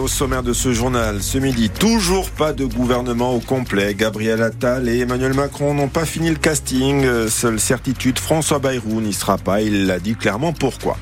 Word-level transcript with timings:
au 0.00 0.08
sommaire 0.08 0.42
de 0.42 0.52
ce 0.52 0.72
journal, 0.72 1.22
ce 1.22 1.38
midi, 1.38 1.68
toujours 1.68 2.30
pas 2.30 2.52
de 2.52 2.64
gouvernement 2.64 3.34
au 3.34 3.40
complet. 3.40 3.94
Gabriel 3.94 4.42
Attal 4.42 4.88
et 4.88 5.00
Emmanuel 5.00 5.34
Macron 5.34 5.74
n'ont 5.74 5.88
pas 5.88 6.06
fini 6.06 6.30
le 6.30 6.36
casting. 6.36 7.06
Seule 7.28 7.60
certitude, 7.60 8.18
François 8.18 8.58
Bayrou 8.58 9.00
n'y 9.00 9.12
sera 9.12 9.36
pas. 9.36 9.60
Il 9.60 9.86
l'a 9.86 9.98
dit 9.98 10.14
clairement 10.14 10.52
pourquoi. 10.52 10.96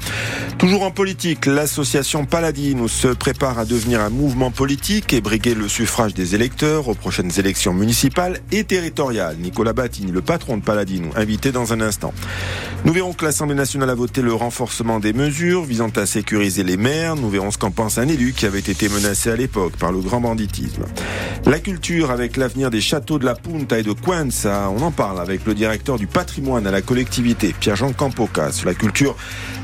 Toujours 0.58 0.82
en 0.82 0.90
politique, 0.90 1.46
l'association 1.46 2.24
Paladine 2.24 2.88
se 2.88 3.08
prépare 3.08 3.58
à 3.58 3.64
devenir 3.64 4.00
un 4.00 4.10
mouvement 4.10 4.50
politique 4.50 5.12
et 5.12 5.20
briguer 5.20 5.54
le 5.54 5.68
suffrage 5.68 6.14
des 6.14 6.34
électeurs 6.34 6.88
aux 6.88 6.94
prochaines 6.94 7.30
élections 7.38 7.72
municipales 7.72 8.40
et 8.50 8.64
territoriales. 8.64 9.36
Nicolas 9.38 9.72
Battini, 9.72 10.10
le 10.10 10.22
patron 10.22 10.56
de 10.56 10.62
Paladine, 10.62 11.10
invité 11.14 11.52
dans 11.52 11.72
un 11.72 11.80
instant. 11.80 12.12
Nous 12.84 12.92
verrons 12.92 13.12
que 13.12 13.24
l'Assemblée 13.24 13.54
nationale 13.54 13.90
a 13.90 13.94
voté 13.94 14.22
le 14.22 14.34
renforcement 14.34 14.98
des 14.98 15.12
mesures 15.12 15.64
visant 15.64 15.90
à 15.96 16.06
sécuriser 16.06 16.64
les 16.64 16.76
maires. 16.76 17.16
Nous 17.16 17.30
verrons 17.30 17.50
ce 17.50 17.58
qu'en 17.58 17.70
pense 17.70 17.98
un 17.98 18.08
élu 18.08 18.32
qui 18.32 18.46
avait 18.46 18.58
été 18.58 18.87
menacé 18.88 19.30
à 19.30 19.36
l'époque 19.36 19.76
par 19.76 19.92
le 19.92 20.00
grand 20.00 20.20
banditisme. 20.20 20.84
La 21.46 21.58
culture 21.58 22.10
avec 22.10 22.36
l'avenir 22.36 22.70
des 22.70 22.80
châteaux 22.80 23.18
de 23.18 23.24
la 23.24 23.34
Punta 23.34 23.78
et 23.78 23.82
de 23.82 23.92
Cuenca. 23.92 24.70
On 24.70 24.82
en 24.82 24.90
parle 24.90 25.20
avec 25.20 25.46
le 25.46 25.54
directeur 25.54 25.98
du 25.98 26.06
patrimoine 26.06 26.66
à 26.66 26.70
la 26.70 26.82
collectivité, 26.82 27.54
Pierre-Jean 27.58 27.92
Campocas. 27.92 28.62
La 28.64 28.74
culture, 28.74 29.16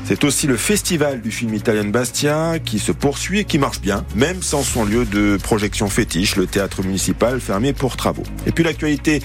c'est 0.05 0.23
aussi 0.23 0.47
le 0.47 0.57
festival 0.57 1.21
du 1.21 1.31
film 1.31 1.53
italien 1.53 1.85
Bastia 1.85 2.59
qui 2.59 2.79
se 2.79 2.91
poursuit 2.91 3.39
et 3.39 3.43
qui 3.43 3.57
marche 3.59 3.81
bien, 3.81 4.05
même 4.15 4.41
sans 4.41 4.63
son 4.63 4.85
lieu 4.85 5.05
de 5.05 5.37
projection 5.41 5.89
fétiche, 5.89 6.35
le 6.35 6.47
théâtre 6.47 6.83
municipal 6.83 7.39
fermé 7.39 7.73
pour 7.73 7.97
travaux. 7.97 8.23
Et 8.47 8.51
puis 8.51 8.63
l'actualité, 8.63 9.21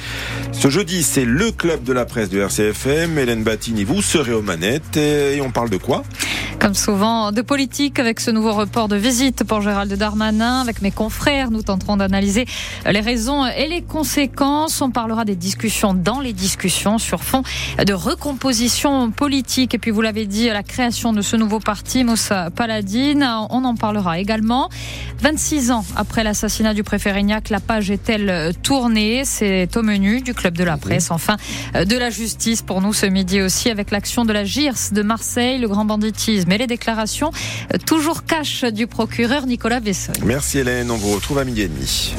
ce 0.53 0.69
jeudi, 0.69 1.03
c'est 1.03 1.25
le 1.25 1.51
club 1.51 1.85
de 1.85 1.93
la 1.93 2.05
presse 2.05 2.31
de 2.31 2.41
RCFM. 2.41 3.19
Hélène 3.19 3.43
Battini, 3.43 3.85
vous 3.85 4.03
serez 4.03 4.33
aux 4.33 4.43
manettes 4.43 4.97
et 4.97 5.41
on 5.41 5.51
parle 5.51 5.71
de 5.71 5.77
quoi? 5.77 6.03
Comme 6.61 6.75
souvent, 6.75 7.33
de 7.33 7.41
politique 7.41 7.99
avec 7.99 8.21
ce 8.21 8.31
nouveau 8.31 8.53
report 8.53 8.89
de 8.89 8.97
visite 8.97 9.45
pour 9.45 9.63
Gérald 9.63 9.91
Darmanin. 9.95 10.61
Avec 10.61 10.83
mes 10.83 10.91
confrères, 10.91 11.51
nous 11.51 11.63
tenterons 11.63 11.97
d'analyser 11.97 12.45
les 12.85 13.01
raisons 13.01 13.47
et 13.47 13.67
les 13.67 13.81
conséquences. 13.81 14.83
On 14.83 14.91
parlera 14.91 15.25
des 15.25 15.37
discussions 15.37 15.95
dans 15.95 16.21
les 16.21 16.35
discussions 16.35 16.99
sur 16.99 17.25
fond 17.25 17.43
de 17.83 17.93
recomposition 17.95 19.11
politique. 19.11 19.73
Et 19.73 19.79
puis, 19.79 19.91
vous 19.91 20.03
l'avez 20.03 20.27
dit, 20.27 20.49
la 20.49 20.63
création 20.63 21.15
de 21.15 21.23
ce 21.23 21.35
nouveau 21.35 21.61
parti, 21.61 22.05
Moussa 22.05 22.51
Paladine. 22.51 23.27
On 23.49 23.65
en 23.65 23.75
parlera 23.75 24.19
également. 24.19 24.69
26 25.23 25.71
ans 25.71 25.85
après 25.97 26.25
l'assassinat 26.25 26.75
du 26.75 26.85
préfet 26.85 27.13
Rignac, 27.13 27.49
la 27.49 27.61
page 27.61 27.91
est-elle 27.91 28.53
tournée? 28.63 29.23
C'est 29.25 29.75
au 29.79 29.83
menu 29.83 30.21
du 30.21 30.35
Club 30.35 30.59
de 30.59 30.65
la 30.65 30.77
Presse. 30.77 31.11
Enfin, 31.11 31.39
de 31.75 31.97
la 31.97 32.11
justice 32.11 32.61
pour 32.61 32.83
nous 32.83 32.93
ce 32.93 33.07
midi 33.07 33.41
aussi 33.41 33.71
avec 33.71 33.91
l'action 33.91 34.27
de 34.27 34.35
la 34.35 34.45
GIRS 34.45 34.93
de 34.93 35.01
Marseille, 35.01 35.59
le 35.59 35.67
grand 35.67 35.87
banditisme 35.87 36.50
et 36.53 36.59
les 36.59 36.67
déclarations 36.67 37.31
toujours 37.87 38.25
cash 38.25 38.65
du 38.65 38.87
procureur 38.87 39.47
Nicolas 39.47 39.81
Besson. 39.81 40.13
Merci 40.25 40.59
Hélène, 40.59 40.91
on 40.91 40.97
vous 40.97 41.13
retrouve 41.13 41.39
à 41.39 41.45
midi 41.45 41.63
et 41.63 41.69
demi. 41.69 42.15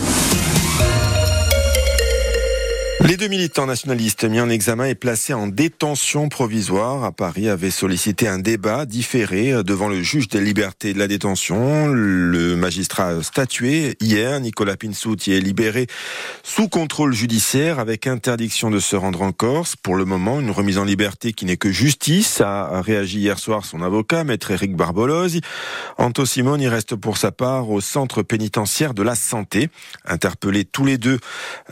Les 3.12 3.18
deux 3.18 3.28
militants 3.28 3.66
nationalistes 3.66 4.24
mis 4.24 4.40
en 4.40 4.50
examen 4.50 4.86
et 4.86 4.96
placés 4.96 5.34
en 5.34 5.48
détention 5.48 6.30
provisoire 6.30 7.04
à 7.04 7.12
Paris 7.12 7.50
avaient 7.50 7.70
sollicité 7.70 8.30
un 8.30 8.40
débat 8.40 8.86
différé 8.86 9.66
devant 9.66 9.90
le 9.90 10.02
juge 10.02 10.30
des 10.30 10.40
libertés 10.40 10.94
de 10.94 11.00
la 11.00 11.10
détention. 11.10 11.88
Le 11.88 12.56
magistrat 12.56 13.22
statué 13.22 13.98
hier. 14.00 14.40
Nicolas 14.40 14.78
Pinsout 14.78 15.18
y 15.28 15.34
est 15.34 15.42
libéré 15.42 15.88
sous 16.42 16.70
contrôle 16.70 17.12
judiciaire 17.14 17.80
avec 17.80 18.08
interdiction 18.08 18.72
de 18.72 18.80
se 18.80 18.96
rendre 18.96 19.24
en 19.24 19.34
Corse. 19.34 19.76
Pour 19.76 19.98
le 19.98 20.06
moment, 20.06 20.40
une 20.40 20.50
remise 20.50 20.78
en 20.78 20.86
liberté 20.86 21.34
qui 21.34 21.44
n'est 21.44 21.58
que 21.58 21.70
justice, 21.70 22.40
a 22.40 22.82
réagi 22.82 23.20
hier 23.20 23.40
soir 23.40 23.66
son 23.66 23.82
avocat, 23.82 24.24
maître 24.24 24.52
Éric 24.52 24.78
Barbolosi. 24.78 25.42
Anto 25.98 26.26
Simone 26.26 26.62
y 26.62 26.70
reste 26.70 26.96
pour 26.96 27.18
sa 27.18 27.34
part 27.34 27.72
au 27.72 27.82
centre 27.82 28.24
pénitentiaire 28.24 28.94
de 28.94 29.04
la 29.04 29.16
santé. 29.16 29.70
Interpellés 30.06 30.64
tous 30.64 30.86
les 30.86 30.98
deux 30.98 31.20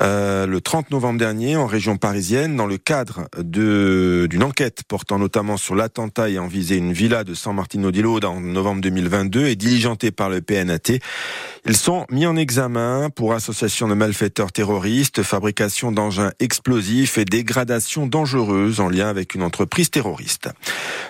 euh, 0.01 0.45
le 0.45 0.59
30 0.59 0.91
novembre 0.91 1.17
dernier 1.17 1.28
en 1.29 1.67
région 1.67 1.95
parisienne 1.97 2.55
dans 2.55 2.65
le 2.65 2.79
cadre 2.79 3.27
d'une 3.37 4.41
enquête 4.43 4.81
portant 4.87 5.19
notamment 5.19 5.57
sur 5.57 5.75
l'attentat 5.75 6.27
ayant 6.29 6.47
visé 6.47 6.75
une 6.75 6.91
villa 6.91 7.23
de 7.23 7.35
San 7.35 7.55
Martino 7.55 7.91
di 7.91 8.01
Lode 8.01 8.25
en 8.25 8.39
novembre 8.41 8.81
2022 8.81 9.45
et 9.45 9.55
diligenté 9.55 10.09
par 10.09 10.29
le 10.29 10.41
PNAT. 10.41 10.97
Ils 11.65 11.77
sont 11.77 12.07
mis 12.09 12.25
en 12.25 12.35
examen 12.35 13.11
pour 13.11 13.33
association 13.33 13.87
de 13.87 13.93
malfaiteurs 13.93 14.51
terroristes, 14.51 15.21
fabrication 15.21 15.91
d'engins 15.91 16.31
explosifs 16.39 17.19
et 17.19 17.25
dégradation 17.25 18.07
dangereuse 18.07 18.79
en 18.79 18.89
lien 18.89 19.07
avec 19.07 19.35
une 19.35 19.43
entreprise 19.43 19.91
terroriste. 19.91 20.49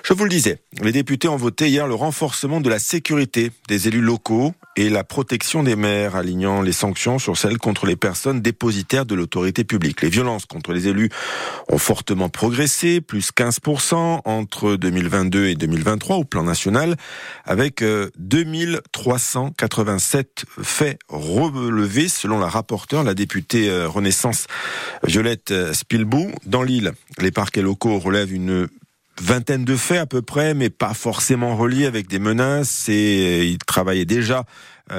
Je 0.03 0.13
vous 0.13 0.25
le 0.25 0.29
disais, 0.29 0.59
les 0.81 0.91
députés 0.91 1.29
ont 1.29 1.37
voté 1.37 1.69
hier 1.69 1.87
le 1.87 1.95
renforcement 1.95 2.59
de 2.59 2.69
la 2.69 2.79
sécurité 2.79 3.51
des 3.69 3.87
élus 3.87 4.01
locaux 4.01 4.53
et 4.79 4.89
la 4.89 5.03
protection 5.03 5.61
des 5.61 5.75
maires, 5.75 6.15
alignant 6.15 6.61
les 6.61 6.71
sanctions 6.71 7.19
sur 7.19 7.37
celles 7.37 7.57
contre 7.57 7.85
les 7.85 7.97
personnes 7.97 8.39
dépositaires 8.39 9.05
de 9.05 9.13
l'autorité 9.13 9.65
publique. 9.65 10.01
Les 10.01 10.07
violences 10.07 10.45
contre 10.45 10.71
les 10.71 10.87
élus 10.87 11.09
ont 11.67 11.77
fortement 11.77 12.29
progressé, 12.29 13.01
plus 13.01 13.31
15% 13.35 14.21
entre 14.23 14.77
2022 14.77 15.47
et 15.47 15.55
2023 15.55 16.15
au 16.15 16.23
plan 16.23 16.43
national, 16.43 16.95
avec 17.43 17.83
2387 18.19 20.45
euh, 20.59 20.63
faits 20.63 20.97
relevés 21.09 22.07
selon 22.07 22.39
la 22.39 22.47
rapporteure, 22.47 23.03
la 23.03 23.15
députée 23.15 23.69
euh, 23.69 23.89
Renaissance 23.89 24.47
Violette 25.03 25.53
Spilbou. 25.73 26.31
Dans 26.45 26.63
l'île, 26.63 26.93
les 27.17 27.31
parquets 27.31 27.61
locaux 27.61 27.99
relèvent 27.99 28.33
une 28.33 28.69
vingtaine 29.21 29.65
de 29.65 29.75
faits 29.75 29.99
à 29.99 30.05
peu 30.05 30.21
près, 30.21 30.53
mais 30.53 30.69
pas 30.69 30.93
forcément 30.93 31.55
reliés 31.55 31.85
avec 31.85 32.07
des 32.07 32.19
menaces. 32.19 32.89
Et 32.89 33.45
ils 33.45 33.57
travaillaient 33.57 34.05
déjà 34.05 34.39
euh, 34.39 34.43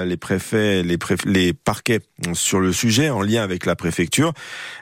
les 0.04 0.16
préfets, 0.16 0.82
les, 0.82 0.98
les 1.24 1.52
parquets 1.52 2.00
sur 2.34 2.60
le 2.60 2.72
sujet 2.72 3.10
en 3.10 3.22
lien 3.22 3.42
avec 3.42 3.66
la 3.66 3.76
préfecture. 3.76 4.32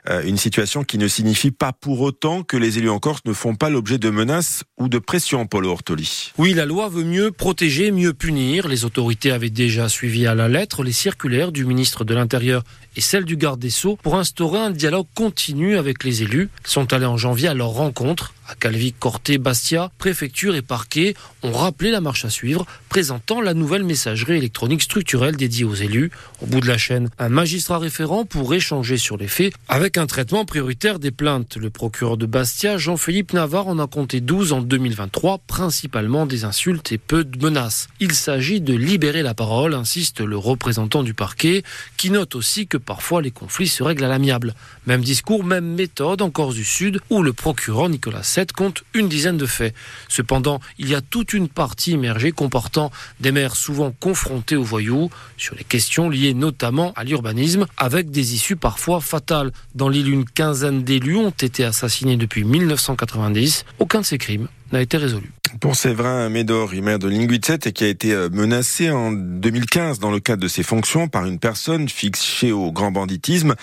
Euh, 0.08 0.22
une 0.24 0.36
situation 0.36 0.84
qui 0.84 0.98
ne 0.98 1.08
signifie 1.08 1.50
pas 1.50 1.72
pour 1.72 2.00
autant 2.00 2.42
que 2.42 2.56
les 2.56 2.78
élus 2.78 2.90
en 2.90 2.98
Corse 2.98 3.22
ne 3.24 3.32
font 3.32 3.54
pas 3.54 3.70
l'objet 3.70 3.98
de 3.98 4.10
menaces 4.10 4.64
ou 4.78 4.88
de 4.88 4.98
pression, 4.98 5.46
Paul 5.46 5.66
Ortoli. 5.66 6.32
Oui, 6.38 6.54
la 6.54 6.66
loi 6.66 6.88
veut 6.88 7.04
mieux 7.04 7.30
protéger, 7.30 7.90
mieux 7.90 8.14
punir. 8.14 8.68
Les 8.68 8.84
autorités 8.84 9.30
avaient 9.30 9.50
déjà 9.50 9.88
suivi 9.88 10.26
à 10.26 10.34
la 10.34 10.48
lettre 10.48 10.82
les 10.82 10.92
circulaires 10.92 11.52
du 11.52 11.64
ministre 11.64 12.04
de 12.04 12.14
l'Intérieur 12.14 12.62
et 12.98 13.00
celles 13.00 13.24
du 13.24 13.36
garde 13.36 13.60
des 13.60 13.70
Sceaux 13.70 13.96
pour 14.02 14.16
instaurer 14.16 14.58
un 14.58 14.70
dialogue 14.70 15.06
continu 15.14 15.78
avec 15.78 16.02
les 16.02 16.24
élus. 16.24 16.50
Ils 16.64 16.70
sont 16.70 16.92
allés 16.92 17.06
en 17.06 17.16
janvier 17.16 17.46
à 17.46 17.54
leur 17.54 17.68
rencontre 17.68 18.34
à 18.48 18.54
Calvi, 18.54 18.94
Corté, 18.94 19.36
Bastia, 19.36 19.90
préfecture 19.98 20.54
et 20.56 20.62
parquet 20.62 21.14
ont 21.42 21.52
rappelé 21.52 21.90
la 21.90 22.00
marche 22.00 22.24
à 22.24 22.30
suivre, 22.30 22.66
présentant 22.88 23.42
la 23.42 23.52
nouvelle 23.52 23.84
messagerie 23.84 24.38
électronique 24.38 24.82
structurelle 24.82 25.36
dédiée 25.36 25.64
aux 25.64 25.74
élus. 25.74 26.10
Au 26.40 26.46
bout 26.46 26.60
de 26.60 26.66
la 26.66 26.78
chaîne, 26.78 27.10
un 27.18 27.28
magistrat 27.28 27.78
référent 27.78 28.24
pour 28.24 28.54
échanger 28.54 28.96
sur 28.96 29.18
les 29.18 29.28
faits 29.28 29.52
avec 29.68 29.98
un 29.98 30.06
traitement 30.06 30.46
prioritaire 30.46 30.98
des 30.98 31.10
plaintes. 31.10 31.56
Le 31.56 31.68
procureur 31.68 32.16
de 32.16 32.24
Bastia, 32.24 32.78
Jean-Philippe 32.78 33.34
Navarre, 33.34 33.68
en 33.68 33.78
a 33.78 33.86
compté 33.86 34.22
12 34.22 34.54
en 34.54 34.62
2023, 34.62 35.40
principalement 35.46 36.24
des 36.24 36.44
insultes 36.44 36.90
et 36.90 36.98
peu 36.98 37.24
de 37.24 37.44
menaces. 37.44 37.88
Il 38.00 38.12
s'agit 38.12 38.62
de 38.62 38.72
libérer 38.72 39.22
la 39.22 39.34
parole, 39.34 39.74
insiste 39.74 40.20
le 40.20 40.38
représentant 40.38 41.02
du 41.02 41.12
parquet, 41.12 41.64
qui 41.98 42.10
note 42.10 42.34
aussi 42.34 42.66
que 42.66 42.78
parfois 42.88 43.20
les 43.20 43.30
conflits 43.30 43.68
se 43.68 43.82
règlent 43.82 44.04
à 44.04 44.08
l'amiable. 44.08 44.54
Même 44.86 45.02
discours, 45.02 45.44
même 45.44 45.74
méthode 45.74 46.22
en 46.22 46.30
Corse 46.30 46.54
du 46.54 46.64
Sud, 46.64 47.00
où 47.10 47.22
le 47.22 47.34
procureur 47.34 47.90
Nicolas 47.90 48.22
compte 48.56 48.82
une 48.94 49.10
dizaine 49.10 49.36
de 49.36 49.44
faits. 49.44 49.74
Cependant, 50.08 50.60
il 50.78 50.88
y 50.88 50.94
a 50.94 51.02
toute 51.02 51.34
une 51.34 51.48
partie 51.48 51.92
immergée 51.92 52.32
comportant 52.32 52.90
des 53.20 53.30
maires 53.30 53.56
souvent 53.56 53.90
confrontés 54.00 54.56
aux 54.56 54.64
voyous 54.64 55.10
sur 55.36 55.54
les 55.54 55.64
questions 55.64 56.08
liées 56.08 56.32
notamment 56.32 56.94
à 56.96 57.04
l'urbanisme, 57.04 57.66
avec 57.76 58.10
des 58.10 58.32
issues 58.32 58.56
parfois 58.56 59.02
fatales. 59.02 59.52
Dans 59.74 59.90
l'île, 59.90 60.08
une 60.08 60.24
quinzaine 60.24 60.82
d'élus 60.82 61.16
ont 61.16 61.28
été 61.28 61.64
assassinés 61.64 62.16
depuis 62.16 62.44
1990. 62.44 63.66
Aucun 63.80 64.00
de 64.00 64.06
ces 64.06 64.16
crimes 64.16 64.48
n'a 64.72 64.80
été 64.80 64.96
résolu. 64.96 65.32
Pour 65.60 65.76
Séverin 65.76 66.28
Médor, 66.28 66.72
maire 66.82 66.98
de 66.98 67.08
Linguizet 67.08 67.58
et 67.64 67.72
qui 67.72 67.84
a 67.84 67.88
été 67.88 68.12
euh, 68.12 68.28
menacé 68.30 68.90
en 68.90 69.12
2015 69.12 69.98
dans 69.98 70.10
le 70.10 70.20
cadre 70.20 70.42
de 70.42 70.48
ses 70.48 70.62
fonctions 70.62 71.08
par 71.08 71.24
une 71.24 71.38
personne 71.38 71.88
fixée 71.88 72.52
au 72.52 72.70
grand 72.70 72.90
banditisme, 72.90 73.54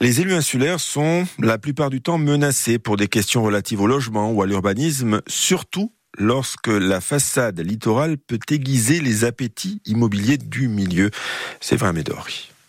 les 0.00 0.20
élus 0.20 0.34
insulaires 0.34 0.80
sont 0.80 1.26
la 1.38 1.58
plupart 1.58 1.90
du 1.90 2.02
temps 2.02 2.18
menacés 2.18 2.78
pour 2.78 2.96
des 2.96 3.08
questions 3.08 3.42
relatives 3.42 3.80
au 3.80 3.86
logement 3.86 4.30
ou 4.30 4.42
à 4.42 4.46
l'urbanisme, 4.46 5.22
surtout 5.26 5.92
lorsque 6.18 6.68
la 6.68 7.00
façade 7.00 7.58
littorale 7.60 8.18
peut 8.18 8.40
aiguiser 8.50 9.00
les 9.00 9.24
appétits 9.24 9.80
immobiliers 9.86 10.38
du 10.38 10.68
milieu. 10.68 11.10
Séverin 11.60 11.92
Médor. 11.92 12.28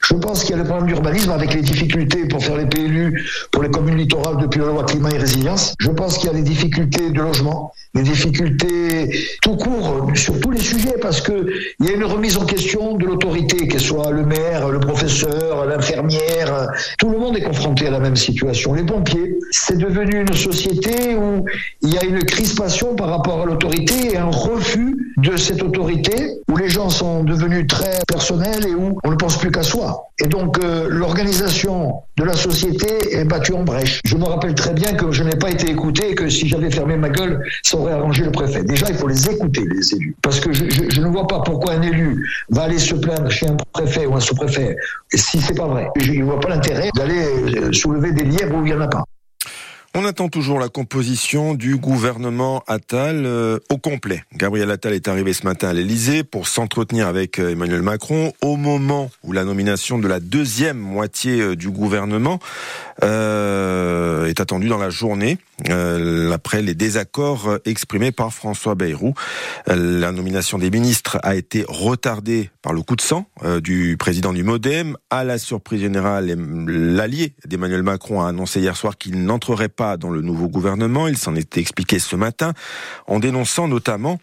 Je 0.09 0.15
pense 0.15 0.43
qu'il 0.43 0.51
y 0.51 0.53
a 0.53 0.57
le 0.57 0.67
problème 0.67 0.87
d'urbanisme 0.87 1.31
avec 1.31 1.53
les 1.53 1.61
difficultés 1.61 2.27
pour 2.27 2.43
faire 2.43 2.57
les 2.57 2.65
PLU 2.65 3.25
pour 3.51 3.63
les 3.63 3.69
communes 3.69 3.97
littorales 3.97 4.37
depuis 4.37 4.59
la 4.59 4.67
loi 4.67 4.83
climat 4.83 5.11
et 5.11 5.17
résilience. 5.17 5.75
Je 5.79 5.89
pense 5.89 6.17
qu'il 6.17 6.27
y 6.27 6.29
a 6.29 6.33
les 6.33 6.43
difficultés 6.43 7.09
de 7.09 7.21
logement, 7.21 7.73
les 7.95 8.01
difficultés 8.01 9.09
tout 9.41 9.55
court 9.55 10.07
sur 10.15 10.39
tous 10.39 10.51
les 10.51 10.59
sujets 10.59 10.95
parce 11.01 11.21
que 11.21 11.45
il 11.79 11.85
y 11.85 11.89
a 11.89 11.93
une 11.93 12.03
remise 12.03 12.37
en 12.37 12.45
question 12.45 12.95
de 12.95 13.05
l'autorité, 13.05 13.67
qu'elle 13.67 13.79
soit 13.79 14.11
le 14.11 14.25
maire, 14.25 14.69
le 14.69 14.79
professeur, 14.79 15.65
l'infirmière. 15.65 16.67
Tout 16.97 17.09
le 17.09 17.17
monde 17.17 17.37
est 17.37 17.43
confronté 17.43 17.87
à 17.87 17.91
la 17.91 17.99
même 17.99 18.15
situation. 18.15 18.73
Les 18.73 18.83
pompiers, 18.83 19.37
c'est 19.51 19.77
devenu 19.77 20.21
une 20.21 20.33
société 20.33 21.15
où 21.15 21.45
il 21.81 21.93
y 21.93 21.97
a 21.97 22.03
une 22.03 22.23
crispation 22.23 22.95
par 22.95 23.09
rapport 23.09 23.41
à 23.41 23.45
l'autorité 23.45 24.13
et 24.13 24.17
un 24.17 24.29
refus 24.29 25.13
de 25.17 25.37
cette 25.37 25.61
autorité 25.61 26.39
où 26.49 26.57
les 26.57 26.69
gens 26.69 26.89
sont 26.89 27.23
devenus 27.23 27.67
très 27.67 27.99
personnels 28.07 28.65
et 28.67 28.73
où 28.73 28.97
on 29.03 29.11
ne 29.11 29.15
pense 29.15 29.37
plus 29.37 29.51
qu'à 29.51 29.63
soi. 29.63 30.07
Et 30.19 30.27
donc 30.27 30.63
euh, 30.63 30.87
l'organisation 30.89 32.01
de 32.17 32.23
la 32.23 32.33
société 32.33 33.15
est 33.15 33.25
battue 33.25 33.53
en 33.53 33.63
brèche. 33.63 34.01
Je 34.05 34.15
me 34.15 34.23
rappelle 34.23 34.55
très 34.55 34.73
bien 34.73 34.93
que 34.93 35.11
je 35.11 35.23
n'ai 35.23 35.35
pas 35.35 35.49
été 35.49 35.69
écouté 35.69 36.11
et 36.11 36.15
que 36.15 36.29
si 36.29 36.47
j'avais 36.47 36.69
fermé 36.69 36.95
ma 36.95 37.09
gueule, 37.09 37.43
ça 37.63 37.77
aurait 37.83 37.93
arrangé 37.93 38.23
le 38.23 38.31
préfet. 38.31 38.63
Déjà, 38.63 38.87
il 38.89 38.95
faut 38.95 39.07
les 39.07 39.29
écouter, 39.29 39.63
les 39.69 39.95
élus. 39.95 40.15
Parce 40.21 40.39
que 40.39 40.51
je, 40.53 41.01
ne 41.01 41.07
vois 41.07 41.27
pas 41.27 41.41
pourquoi 41.41 41.73
un 41.73 41.81
élu 41.81 42.27
va 42.49 42.63
aller 42.63 42.79
se 42.79 42.95
plaindre 42.95 43.29
chez 43.29 43.47
un 43.47 43.57
préfet 43.73 44.05
ou 44.05 44.15
un 44.15 44.19
sous-préfet 44.19 44.75
si 45.13 45.41
c'est 45.41 45.55
pas 45.55 45.67
vrai. 45.67 45.89
Je 45.97 46.11
ne 46.13 46.23
vois 46.23 46.39
pas 46.39 46.49
l'intérêt 46.49 46.89
d'aller 46.95 47.25
euh, 47.57 47.71
soulever 47.73 48.11
des 48.11 48.23
lièvres 48.23 48.55
où 48.55 48.65
il 48.65 48.73
n'y 48.73 48.73
en 48.73 48.81
a 48.81 48.87
pas. 48.87 49.03
On 49.95 50.05
attend 50.05 50.27
toujours 50.27 50.59
la 50.59 50.69
composition 50.69 51.53
du 51.53 51.77
gouvernement 51.77 52.63
Attal 52.65 53.27
euh, 53.27 53.59
au 53.69 53.77
complet. 53.77 54.23
Gabriel 54.35 54.71
Attal 54.71 54.93
est 54.93 55.07
arrivé 55.07 55.33
ce 55.33 55.45
matin 55.45 55.69
à 55.69 55.73
l'Elysée 55.73 56.23
pour 56.23 56.47
s'entretenir 56.47 57.07
avec 57.07 57.37
euh, 57.37 57.51
Emmanuel 57.51 57.83
Macron 57.83 58.33
au 58.41 58.55
moment 58.55 59.11
où 59.23 59.33
la 59.33 59.43
nomination 59.43 59.99
de 59.99 60.07
la 60.07 60.19
deuxième 60.19 60.79
moitié 60.79 61.55
du 61.55 61.69
gouvernement 61.69 62.39
est 63.01 64.39
attendue 64.39 64.67
dans 64.67 64.77
la 64.77 64.89
journée, 64.89 65.37
après 66.33 66.61
les 66.61 66.73
désaccords 66.73 67.59
exprimés 67.65 68.11
par 68.11 68.33
François 68.33 68.75
Bayrou. 68.75 69.13
la 69.67 70.11
nomination 70.11 70.57
des 70.57 70.69
ministres 70.69 71.19
a 71.23 71.35
été 71.35 71.63
retardée 71.67 72.49
par 72.61 72.73
le 72.73 72.81
coup 72.81 72.95
de 72.95 73.01
sang 73.01 73.27
du 73.61 73.95
président 73.97 74.33
du 74.33 74.43
Modem. 74.43 74.97
À 75.09 75.23
la 75.23 75.37
surprise 75.37 75.81
générale, 75.81 76.35
l'allié 76.67 77.35
d'Emmanuel 77.45 77.83
Macron 77.83 78.21
a 78.21 78.29
annoncé 78.29 78.59
hier 78.59 78.75
soir 78.75 78.97
qu'il 78.97 79.23
n'entrerait 79.25 79.69
pas 79.69 79.97
dans 79.97 80.09
le 80.09 80.21
nouveau 80.21 80.47
gouvernement. 80.47 81.07
Il 81.07 81.17
s'en 81.17 81.35
est 81.35 81.57
expliqué 81.57 81.99
ce 81.99 82.15
matin 82.15 82.53
en 83.07 83.19
dénonçant 83.19 83.67
notamment 83.67 84.19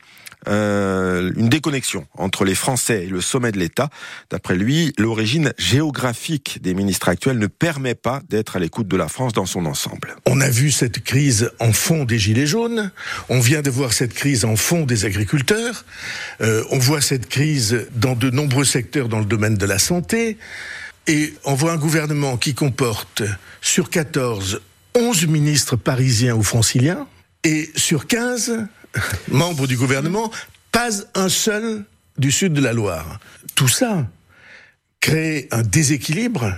euh, 0.49 1.33
une 1.37 1.49
déconnexion 1.49 2.07
entre 2.17 2.45
les 2.45 2.55
Français 2.55 3.05
et 3.05 3.09
le 3.09 3.21
sommet 3.21 3.53
de 3.53 3.59
l'État. 3.59 3.91
D'après 4.31 4.57
lui, 4.57 4.93
l'origine 4.99 5.53
géographique 5.59 6.61
des 6.63 6.75
ministres 6.75 7.09
actuels 7.09 7.39
ne 7.39 7.47
permet 7.47 7.95
pas 7.95 8.23
d'être 8.29 8.57
à 8.57 8.59
l'écoute 8.59 8.89
de 8.89 8.97
la 8.97 9.09
France 9.09 9.33
dans 9.33 9.47
son 9.47 9.67
ensemble. 9.67 10.17
On 10.27 10.41
a 10.41 10.49
vu 10.49 10.71
cette 10.71 11.03
crise 11.03 11.51
en 11.61 11.73
fond 11.73 12.05
des 12.05 12.19
Gilets 12.19 12.47
jaunes, 12.47 12.91
on 13.29 13.41
vient 13.41 13.63
de 13.63 13.71
voir 13.71 13.93
cette 13.93 14.15
crise 14.15 14.45
en 14.45 14.57
fond 14.57 14.87
des 14.87 15.05
agriculteurs, 15.05 15.85
euh, 16.41 16.65
on 16.71 16.79
voit 16.79 17.01
cette 17.01 17.29
crise 17.29 17.87
dans 17.95 18.15
de 18.15 18.31
nombreux 18.31 18.65
secteurs 18.65 19.09
dans 19.09 19.19
le 19.19 19.25
domaine 19.25 19.57
de 19.57 19.67
la 19.67 19.79
santé, 19.79 20.39
et 21.07 21.35
on 21.45 21.55
voit 21.55 21.73
un 21.73 21.79
gouvernement 21.79 22.37
qui 22.37 22.55
comporte 22.55 23.23
sur 23.61 23.91
14 23.91 24.61
11 24.95 25.27
ministres 25.29 25.77
parisiens 25.77 26.35
ou 26.35 26.43
franciliens, 26.43 27.07
et 27.45 27.71
sur 27.77 28.07
15 28.07 28.67
membres 29.29 29.67
du 29.67 29.77
gouvernement, 29.77 30.31
pas 30.73 30.91
un 31.15 31.29
seul 31.29 31.85
du 32.19 32.31
sud 32.31 32.53
de 32.53 32.61
la 32.61 32.73
Loire. 32.73 33.19
Tout 33.55 33.69
ça 33.69 34.07
crée 35.01 35.49
un 35.51 35.63
déséquilibre 35.63 36.55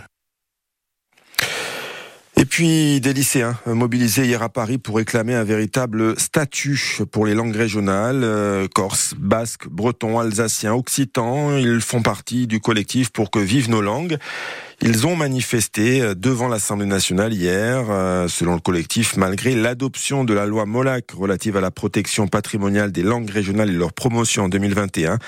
et 2.42 2.44
puis 2.44 3.00
des 3.00 3.12
lycéens 3.12 3.56
mobilisés 3.66 4.24
hier 4.24 4.42
à 4.42 4.48
Paris 4.48 4.76
pour 4.76 4.96
réclamer 4.96 5.32
un 5.34 5.44
véritable 5.44 6.18
statut 6.18 6.98
pour 7.12 7.24
les 7.24 7.34
langues 7.34 7.54
régionales, 7.54 8.24
euh, 8.24 8.66
corse, 8.74 9.14
basque, 9.16 9.68
breton, 9.68 10.18
alsacien, 10.18 10.74
occitan. 10.74 11.56
Ils 11.56 11.80
font 11.80 12.02
partie 12.02 12.48
du 12.48 12.58
collectif 12.58 13.10
pour 13.10 13.30
que 13.30 13.38
vivent 13.38 13.70
nos 13.70 13.80
langues. 13.80 14.18
Ils 14.84 15.06
ont 15.06 15.14
manifesté 15.14 16.00
euh, 16.00 16.14
devant 16.16 16.48
l'Assemblée 16.48 16.86
nationale 16.86 17.32
hier, 17.32 17.86
euh, 17.88 18.26
selon 18.26 18.54
le 18.54 18.60
collectif, 18.60 19.16
malgré 19.16 19.54
l'adoption 19.54 20.24
de 20.24 20.34
la 20.34 20.44
loi 20.44 20.66
Molac 20.66 21.12
relative 21.12 21.56
à 21.56 21.60
la 21.60 21.70
protection 21.70 22.26
patrimoniale 22.26 22.90
des 22.90 23.04
langues 23.04 23.30
régionales 23.30 23.70
et 23.70 23.74
leur 23.74 23.92
promotion 23.92 24.44
en 24.44 24.48
2021. 24.48 25.20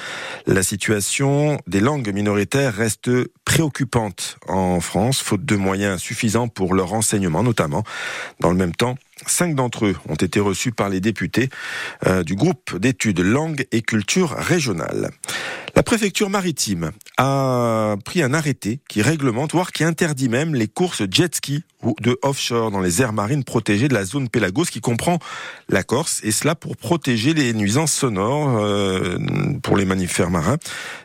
La 0.48 0.64
situation 0.64 1.60
des 1.68 1.78
langues 1.78 2.12
minoritaires 2.12 2.74
reste 2.74 3.08
préoccupante 3.44 4.38
en 4.48 4.80
France, 4.80 5.22
faute 5.22 5.44
de 5.44 5.54
moyens 5.54 6.00
suffisants 6.00 6.48
pour 6.48 6.74
leur 6.74 6.92
enseignement 6.92 7.44
notamment. 7.44 7.84
Dans 8.40 8.50
le 8.50 8.56
même 8.56 8.74
temps, 8.74 8.96
Cinq 9.26 9.54
d'entre 9.54 9.86
eux 9.86 9.96
ont 10.08 10.16
été 10.16 10.40
reçus 10.40 10.72
par 10.72 10.88
les 10.88 11.00
députés 11.00 11.48
euh, 12.06 12.24
du 12.24 12.34
groupe 12.34 12.76
d'études 12.76 13.20
langue 13.20 13.64
et 13.72 13.80
culture 13.80 14.30
régionale. 14.30 15.10
La 15.76 15.82
préfecture 15.82 16.30
maritime 16.30 16.92
a 17.18 17.96
pris 18.04 18.22
un 18.22 18.32
arrêté 18.32 18.78
qui 18.88 19.02
réglemente, 19.02 19.50
voire 19.52 19.72
qui 19.72 19.82
interdit 19.82 20.28
même 20.28 20.54
les 20.54 20.68
courses 20.68 21.02
jet 21.10 21.34
ski 21.34 21.64
ou 21.82 21.96
de 22.00 22.16
offshore 22.22 22.70
dans 22.70 22.80
les 22.80 23.02
aires 23.02 23.12
marines 23.12 23.42
protégées 23.42 23.88
de 23.88 23.94
la 23.94 24.04
zone 24.04 24.28
Pélagos 24.28 24.66
qui 24.66 24.80
comprend 24.80 25.18
la 25.68 25.82
Corse, 25.82 26.20
et 26.22 26.30
cela 26.30 26.54
pour 26.54 26.76
protéger 26.76 27.34
les 27.34 27.52
nuisances 27.52 27.92
sonores 27.92 28.56
euh, 28.58 29.18
pour 29.64 29.76
les 29.76 29.84
mammifères 29.84 30.30
marins. 30.30 30.58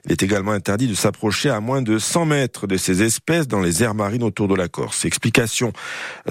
Il 0.06 0.12
est 0.12 0.22
également 0.22 0.52
interdit 0.52 0.88
de 0.88 0.94
s'approcher 0.94 1.50
à 1.50 1.60
moins 1.60 1.82
de 1.82 1.98
100 1.98 2.28
mètres 2.28 2.68
de 2.68 2.78
ces 2.78 3.02
espèces 3.02 3.48
dans 3.48 3.62
les 3.62 3.82
aires 3.82 3.96
marines 3.96 4.24
autour 4.24 4.48
de 4.48 4.56
la 4.56 4.68
Corse. 4.68 5.04
Explication 5.04 5.74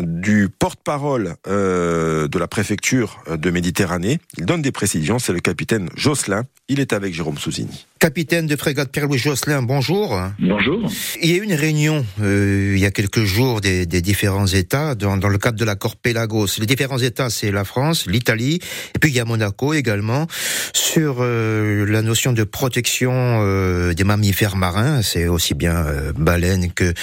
du 0.00 0.49
porte-parole 0.49 1.35
euh, 1.49 2.29
de 2.29 2.38
la 2.38 2.46
préfecture 2.46 3.20
de 3.29 3.50
Méditerranée. 3.50 4.20
Il 4.37 4.46
donne 4.46 4.62
des 4.62 4.73
précisions, 4.73 5.19
c'est 5.19 5.32
le 5.32 5.40
capitaine 5.40 5.90
Jocelyn. 5.96 6.44
Il 6.69 6.79
est 6.79 6.93
avec 6.93 7.12
Jérôme 7.14 7.37
Souzini. 7.37 7.88
Capitaine 7.99 8.47
de 8.47 8.55
frégate 8.55 8.93
Pierre-Louis 8.93 9.19
Josselin, 9.19 9.62
bonjour. 9.62 10.21
Bonjour. 10.39 10.89
Il 11.21 11.31
y 11.31 11.35
a 11.35 11.37
eu 11.39 11.43
une 11.43 11.55
réunion 11.55 12.06
euh, 12.23 12.75
il 12.77 12.81
y 12.81 12.87
a 12.87 12.93
quelques 12.93 13.25
jours 13.25 13.61
des, 13.61 13.87
des 13.87 14.00
différents 14.03 14.47
États 14.47 14.95
dans, 14.95 15.17
dans, 15.17 15.29
le 15.29 15.39
cadre 15.39 15.59
de 15.59 15.65
l'accord 15.65 15.97
Pélagos. 15.97 16.59
Les 16.61 16.67
différents 16.67 16.99
États, 16.99 17.29
c'est 17.29 17.50
la 17.50 17.65
France, 17.65 18.06
l'Italie, 18.06 18.61
et 18.95 18.99
puis 19.00 19.11
il 19.11 19.17
y 19.17 19.21
a 19.21 19.25
Monaco 19.25 19.75
également, 19.75 20.29
sur 20.75 21.17
euh, 21.21 21.87
la 21.87 22.03
notion 22.03 22.33
de 22.33 22.45
protection 22.45 23.12
euh, 23.15 23.95
des 23.95 24.05
mammifères 24.05 24.56
marins. 24.56 25.03
C'est 25.03 25.27
aussi 25.27 25.55
bien 25.55 25.75
euh, 25.75 26.12
baleines 26.17 26.71
que, 26.73 26.95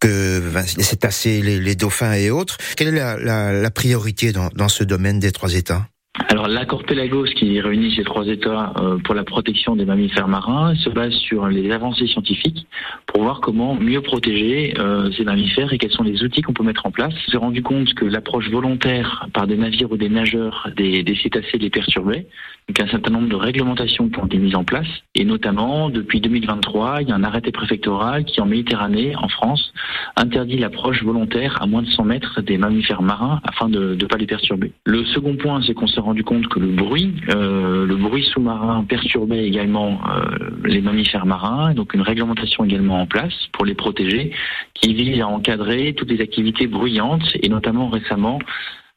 que 0.00 0.42
les 0.76 0.82
cétacés, 0.82 1.42
les, 1.42 1.60
les, 1.60 1.76
dauphins 1.76 2.12
et 2.14 2.30
autres. 2.30 2.58
Quelle 2.76 2.88
est 2.88 2.98
la, 2.98 3.16
la, 3.16 3.52
la 3.52 3.70
priorité 3.70 4.32
dans, 4.32 4.48
dans 4.54 4.68
ce 4.68 4.82
domaine 4.82 5.20
des 5.20 5.30
trois 5.30 5.54
États? 5.54 5.86
Alors 6.28 6.46
l'accord 6.46 6.84
Pélagos 6.84 7.24
qui 7.24 7.60
réunit 7.60 7.92
ces 7.96 8.04
trois 8.04 8.26
États 8.28 8.72
euh, 8.78 8.98
pour 8.98 9.16
la 9.16 9.24
protection 9.24 9.74
des 9.74 9.84
mammifères 9.84 10.28
marins 10.28 10.74
se 10.76 10.88
base 10.88 11.12
sur 11.12 11.48
les 11.48 11.72
avancées 11.72 12.06
scientifiques 12.06 12.68
pour 13.06 13.24
voir 13.24 13.40
comment 13.40 13.74
mieux 13.74 14.00
protéger 14.00 14.74
euh, 14.78 15.10
ces 15.12 15.24
mammifères 15.24 15.72
et 15.72 15.78
quels 15.78 15.90
sont 15.90 16.04
les 16.04 16.22
outils 16.22 16.42
qu'on 16.42 16.52
peut 16.52 16.62
mettre 16.62 16.86
en 16.86 16.92
place. 16.92 17.12
On 17.26 17.30
s'est 17.32 17.36
rendu 17.36 17.62
compte 17.62 17.94
que 17.94 18.04
l'approche 18.04 18.48
volontaire 18.48 19.26
par 19.32 19.48
des 19.48 19.56
navires 19.56 19.90
ou 19.90 19.96
des 19.96 20.08
nageurs 20.08 20.70
des, 20.76 21.02
des 21.02 21.16
cétacés 21.16 21.58
les 21.58 21.70
perturbait. 21.70 22.26
Donc 22.68 22.80
un 22.80 22.88
certain 22.88 23.10
nombre 23.10 23.28
de 23.28 23.36
réglementations 23.36 24.08
qui 24.08 24.18
ont 24.18 24.26
été 24.26 24.38
mises 24.38 24.54
en 24.54 24.64
place 24.64 24.86
et 25.14 25.24
notamment 25.24 25.90
depuis 25.90 26.20
2023, 26.20 27.02
il 27.02 27.08
y 27.08 27.12
a 27.12 27.14
un 27.14 27.22
arrêté 27.22 27.52
préfectoral 27.52 28.24
qui 28.24 28.40
en 28.40 28.46
Méditerranée, 28.46 29.14
en 29.16 29.28
France, 29.28 29.72
interdit 30.16 30.56
l'approche 30.56 31.02
volontaire 31.02 31.60
à 31.60 31.66
moins 31.66 31.82
de 31.82 31.88
100 31.88 32.04
mètres 32.04 32.40
des 32.40 32.56
mammifères 32.56 33.02
marins 33.02 33.40
afin 33.44 33.68
de 33.68 33.94
ne 33.94 34.06
pas 34.06 34.16
les 34.16 34.26
perturber. 34.26 34.72
Le 34.86 35.04
second 35.04 35.36
point, 35.36 35.60
c'est 35.66 35.74
qu'on 35.74 35.86
s'est 35.86 36.00
rendu 36.00 36.24
compte 36.24 36.48
que 36.48 36.58
le 36.58 36.68
bruit, 36.68 37.14
euh, 37.34 37.86
le 37.86 37.96
bruit 37.96 38.24
sous-marin 38.24 38.84
perturbait 38.88 39.44
également 39.46 40.00
euh, 40.08 40.50
les 40.64 40.80
mammifères 40.80 41.26
marins, 41.26 41.74
donc 41.74 41.92
une 41.94 42.02
réglementation 42.02 42.64
également 42.64 43.00
en 43.00 43.06
place 43.06 43.34
pour 43.52 43.66
les 43.66 43.74
protéger, 43.74 44.30
qui 44.72 44.94
vise 44.94 45.20
à 45.20 45.28
encadrer 45.28 45.94
toutes 45.94 46.10
les 46.10 46.20
activités 46.22 46.66
bruyantes 46.66 47.28
et 47.42 47.48
notamment 47.48 47.88
récemment 47.88 48.38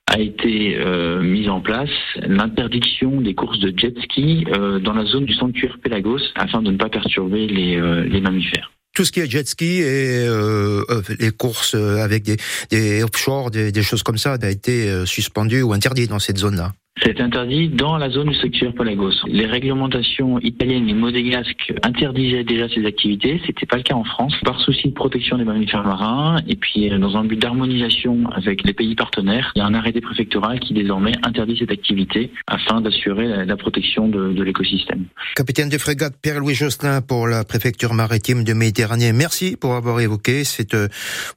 a 0.08 0.20
été 0.20 0.78
euh, 0.78 1.22
mise 1.22 1.50
en 1.50 1.62
place 1.62 1.90
l'interdiction 2.18 3.22
des 3.22 3.36
courses 3.36 3.60
de 3.60 3.74
jet 3.78 3.94
ski 4.04 4.46
euh, 4.56 4.80
dans 4.80 4.94
la 4.94 5.06
zone 5.06 5.26
du 5.26 5.34
sanctuaire 5.34 5.78
Pélagos 5.84 6.22
afin 6.36 6.62
de 6.62 6.72
ne 6.72 6.78
pas 6.78 6.90
perturber 6.90 7.48
les, 7.48 7.76
euh, 7.76 8.04
les 8.04 8.22
mammifères 8.22 8.72
tout 8.96 9.06
ce 9.06 9.12
qui 9.12 9.20
est 9.20 9.30
jet 9.30 9.48
ski 9.48 9.82
et 9.82 10.26
euh, 10.28 10.82
les 11.20 11.30
courses 11.30 11.76
avec 11.76 12.24
des, 12.24 12.38
des 12.72 13.04
offshore, 13.04 13.52
des, 13.52 13.72
des, 13.72 13.84
choses 13.84 14.02
comme 14.02 14.18
ça, 14.18 14.38
a 14.42 14.50
été 14.50 15.06
suspendu 15.06 15.62
ou 15.62 15.72
interdit 15.72 16.08
dans 16.08 16.18
cette 16.18 16.40
zone-là. 16.40 16.72
C'est 17.04 17.22
interdit 17.22 17.70
dans 17.70 17.98
la 17.98 18.10
zone 18.10 18.30
du 18.30 18.36
secteur 18.36 18.74
Palagos. 18.74 19.14
Les 19.28 19.46
réglementations 19.46 20.40
italiennes 20.40 20.90
et 20.90 20.94
modégasques 20.94 21.74
interdisaient 21.84 22.44
déjà 22.44 22.68
ces 22.70 22.86
activités. 22.86 23.40
C'était 23.46 23.66
pas 23.66 23.78
le 23.78 23.84
cas 23.84 23.94
en 23.94 24.04
France. 24.04 24.34
Par 24.44 24.60
souci 24.62 24.90
de 24.90 24.94
protection 24.94 25.38
des 25.38 25.44
mammifères 25.44 25.84
marins 25.84 26.42
et 26.48 26.56
puis 26.56 26.92
euh, 26.92 26.98
dans 26.98 27.16
un 27.16 27.24
but 27.24 27.40
d'harmonisation 27.40 28.30
avec 28.32 28.64
les 28.64 28.74
pays 28.74 28.96
partenaires, 28.96 29.52
il 29.56 29.60
y 29.60 29.62
a 29.62 29.66
un 29.66 29.74
arrêté 29.74 30.02
préfectoral 30.02 30.60
qui 30.60 30.74
désormais 30.74 31.14
interdit 31.24 31.58
cette 31.60 31.72
activité 31.72 32.32
afin 32.48 32.82
d'assurer 32.82 33.46
la, 33.46 33.58
protection 33.58 34.08
de, 34.08 34.42
l'écosystème. 34.42 35.06
Capitaine 35.36 35.70
de 35.70 35.78
frégate 35.78 36.16
Pierre-Louis 36.22 36.56
Josselin 36.56 37.02
pour 37.02 37.28
la 37.28 37.44
préfecture 37.44 37.94
maritime 37.94 38.44
de 38.44 38.54
Méditerranée. 38.54 39.14
Merci 39.14 39.56
pour 39.56 39.76
avoir 39.76 40.00
évoqué 40.00 40.44
cette 40.44 40.74
euh, 40.74 40.88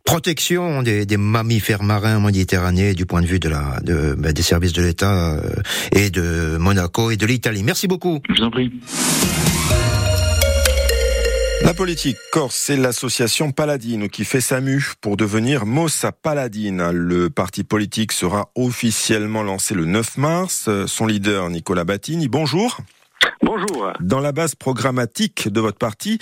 protection 0.05 0.83
des, 0.83 1.07
mammifères 1.17 1.83
marins 1.83 2.17
en 2.17 2.21
Méditerranée 2.21 2.95
du 2.95 3.05
point 3.05 3.21
de 3.21 3.27
vue 3.27 3.41
de 3.41 3.49
la, 3.49 3.81
de, 3.83 4.15
ben, 4.17 4.33
des 4.33 4.43
services 4.43 4.73
de 4.73 4.83
l'État 4.83 5.37
euh, 5.37 5.50
et 5.93 6.11
de 6.11 6.57
Monaco 6.59 7.11
et 7.11 7.17
de 7.17 7.27
l'Italie. 7.27 7.63
Merci 7.63 7.87
beaucoup. 7.87 8.21
Je 8.29 8.35
vous 8.35 8.43
en 8.43 8.51
prie. 8.51 8.71
La 11.63 11.75
politique 11.75 12.17
corse, 12.33 12.57
c'est 12.57 12.77
l'association 12.77 13.53
Paladine 13.53 14.09
qui 14.09 14.25
fait 14.25 14.41
sa 14.41 14.63
mue 14.63 14.93
pour 15.03 15.19
devenir 15.19 15.67
Mossa 15.67 16.11
Paladine. 16.11 16.91
Le 16.91 17.29
parti 17.29 17.65
politique 17.65 18.13
sera 18.13 18.51
officiellement 18.55 19.43
lancé 19.43 19.75
le 19.75 19.85
9 19.85 20.17
mars. 20.17 20.71
Son 20.87 21.07
leader, 21.07 21.51
Nicolas 21.51 21.85
Battini, 21.85 22.29
bonjour. 22.29 22.79
Bonjour. 23.43 23.93
Dans 24.01 24.21
la 24.21 24.33
base 24.33 24.55
programmatique 24.55 25.49
de 25.49 25.61
votre 25.61 25.79
parti, 25.79 26.19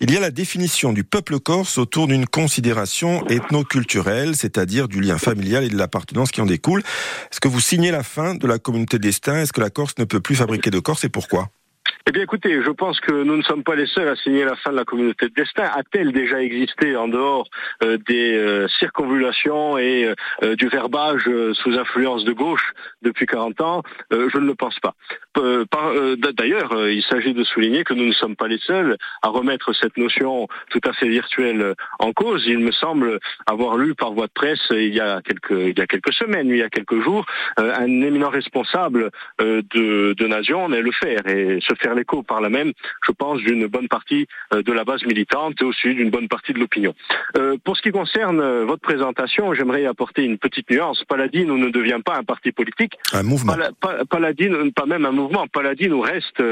il 0.00 0.10
y 0.10 0.16
a 0.16 0.20
la 0.20 0.30
définition 0.30 0.92
du 0.92 1.02
peuple 1.02 1.40
corse 1.40 1.78
autour 1.78 2.06
d'une 2.06 2.26
considération 2.26 3.26
ethno-culturelle, 3.28 4.36
c'est-à-dire 4.36 4.88
du 4.88 5.00
lien 5.00 5.18
familial 5.18 5.64
et 5.64 5.70
de 5.70 5.76
l'appartenance 5.76 6.30
qui 6.30 6.40
en 6.40 6.46
découle. 6.46 6.80
Est-ce 7.30 7.40
que 7.40 7.48
vous 7.48 7.60
signez 7.60 7.90
la 7.90 8.02
fin 8.02 8.34
de 8.34 8.46
la 8.46 8.58
communauté 8.58 8.98
destin? 8.98 9.40
Est-ce 9.40 9.52
que 9.52 9.60
la 9.60 9.70
Corse 9.70 9.94
ne 9.98 10.04
peut 10.04 10.20
plus 10.20 10.36
fabriquer 10.36 10.70
de 10.70 10.78
Corse 10.78 11.04
et 11.04 11.08
pourquoi? 11.08 11.48
Eh 12.08 12.10
bien 12.10 12.22
écoutez, 12.22 12.62
je 12.62 12.70
pense 12.70 13.00
que 13.00 13.12
nous 13.12 13.36
ne 13.36 13.42
sommes 13.42 13.62
pas 13.62 13.74
les 13.74 13.86
seuls 13.86 14.08
à 14.08 14.16
signer 14.16 14.42
la 14.42 14.56
fin 14.56 14.70
de 14.70 14.76
la 14.76 14.86
communauté 14.86 15.28
de 15.28 15.34
destin. 15.34 15.64
A-t-elle 15.64 16.12
déjà 16.12 16.40
existé 16.40 16.96
en 16.96 17.06
dehors 17.06 17.46
euh, 17.84 17.98
des 18.08 18.34
euh, 18.34 18.66
circonvulations 18.78 19.76
et 19.76 20.14
euh, 20.42 20.56
du 20.56 20.68
verbage 20.68 21.28
sous 21.52 21.78
influence 21.78 22.24
de 22.24 22.32
gauche 22.32 22.72
depuis 23.02 23.26
40 23.26 23.60
ans? 23.60 23.82
Je 24.10 24.38
ne 24.38 24.46
le 24.46 24.54
pense 24.54 24.78
pas. 24.80 24.94
D'ailleurs, 25.36 26.88
il 26.88 27.02
s'agit 27.02 27.34
de 27.34 27.44
souligner 27.44 27.84
que 27.84 27.92
nous 27.92 28.06
ne 28.06 28.12
sommes 28.12 28.36
pas 28.36 28.48
les 28.48 28.58
seuls 28.58 28.96
à 29.22 29.28
remettre 29.28 29.74
cette 29.74 29.98
notion 29.98 30.48
tout 30.70 30.80
à 30.84 30.94
fait 30.94 31.08
virtuelle 31.08 31.74
en 31.98 32.12
cause. 32.12 32.44
Il 32.46 32.60
me 32.60 32.72
semble 32.72 33.20
avoir 33.46 33.76
lu 33.76 33.94
par 33.94 34.12
voie 34.12 34.28
de 34.28 34.32
presse 34.32 34.66
il 34.70 34.94
y 34.94 35.00
a 35.00 35.20
quelques, 35.20 35.50
il 35.50 35.78
y 35.78 35.82
a 35.82 35.86
quelques 35.86 36.14
semaines, 36.14 36.48
il 36.48 36.56
y 36.56 36.62
a 36.62 36.70
quelques 36.70 37.00
jours, 37.02 37.26
un 37.58 37.84
éminent 37.84 38.30
responsable 38.30 39.10
de, 39.38 40.14
de 40.14 40.26
Nation, 40.26 40.68
mais 40.68 40.80
le 40.80 40.92
faire 40.92 41.26
et 41.26 41.60
se 41.60 41.74
faire 41.74 41.94
l'écho 41.98 42.22
par 42.22 42.40
la 42.40 42.48
même, 42.48 42.72
je 43.06 43.12
pense, 43.12 43.40
d'une 43.40 43.66
bonne 43.66 43.88
partie 43.88 44.26
euh, 44.54 44.62
de 44.62 44.72
la 44.72 44.84
base 44.84 45.04
militante 45.04 45.54
et 45.60 45.64
aussi 45.64 45.94
d'une 45.94 46.10
bonne 46.10 46.28
partie 46.28 46.52
de 46.52 46.58
l'opinion. 46.58 46.94
Euh, 47.36 47.56
pour 47.64 47.76
ce 47.76 47.82
qui 47.82 47.90
concerne 47.90 48.40
euh, 48.40 48.64
votre 48.64 48.82
présentation, 48.82 49.52
j'aimerais 49.54 49.84
apporter 49.86 50.24
une 50.24 50.38
petite 50.38 50.70
nuance. 50.70 51.04
Paladine 51.04 51.54
ne 51.54 51.68
devient 51.68 52.00
pas 52.04 52.16
un 52.16 52.24
parti 52.24 52.52
politique. 52.52 52.94
Un 53.12 53.22
mouvement. 53.22 53.54
Paladine, 54.10 54.72
pas 54.72 54.86
même 54.86 55.04
un 55.04 55.12
mouvement. 55.12 55.46
Paladine 55.48 55.94
reste 55.94 56.42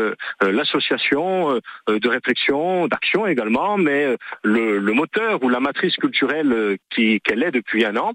l'association 0.40 1.60
de 1.88 2.08
réflexion, 2.08 2.88
d'action 2.88 3.26
également, 3.26 3.76
mais 3.76 4.16
le, 4.42 4.92
moteur 4.92 5.42
ou 5.42 5.48
la 5.48 5.60
matrice 5.60 5.96
culturelle 5.96 6.78
qu'elle 6.90 7.42
est 7.42 7.50
depuis 7.50 7.84
un 7.84 7.96
an. 7.96 8.12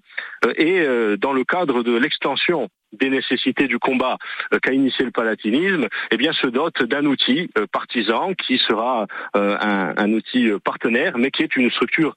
et 0.58 0.86
dans 1.18 1.34
le 1.34 1.44
cadre 1.44 1.84
de 1.84 1.96
l'extension 1.96 2.70
des 2.94 3.10
nécessités 3.10 3.68
du 3.68 3.80
combat 3.80 4.18
euh, 4.54 4.60
qu'a 4.60 4.74
initié 4.74 5.06
le 5.06 5.12
palatinisme, 5.12 5.88
eh 6.12 6.18
bien 6.18 6.34
se 6.34 6.48
dote 6.48 6.84
d'un 6.84 7.06
outil 7.06 7.50
euh, 7.58 7.66
partisan 7.72 8.34
qui 8.34 8.58
sera 8.58 9.08
euh, 9.36 9.58
un, 9.62 10.12
outil 10.12 10.52
partenaire, 10.64 11.18
mais 11.18 11.32
qui 11.32 11.44
est 11.44 11.56
une 11.56 11.72
structure 11.72 12.16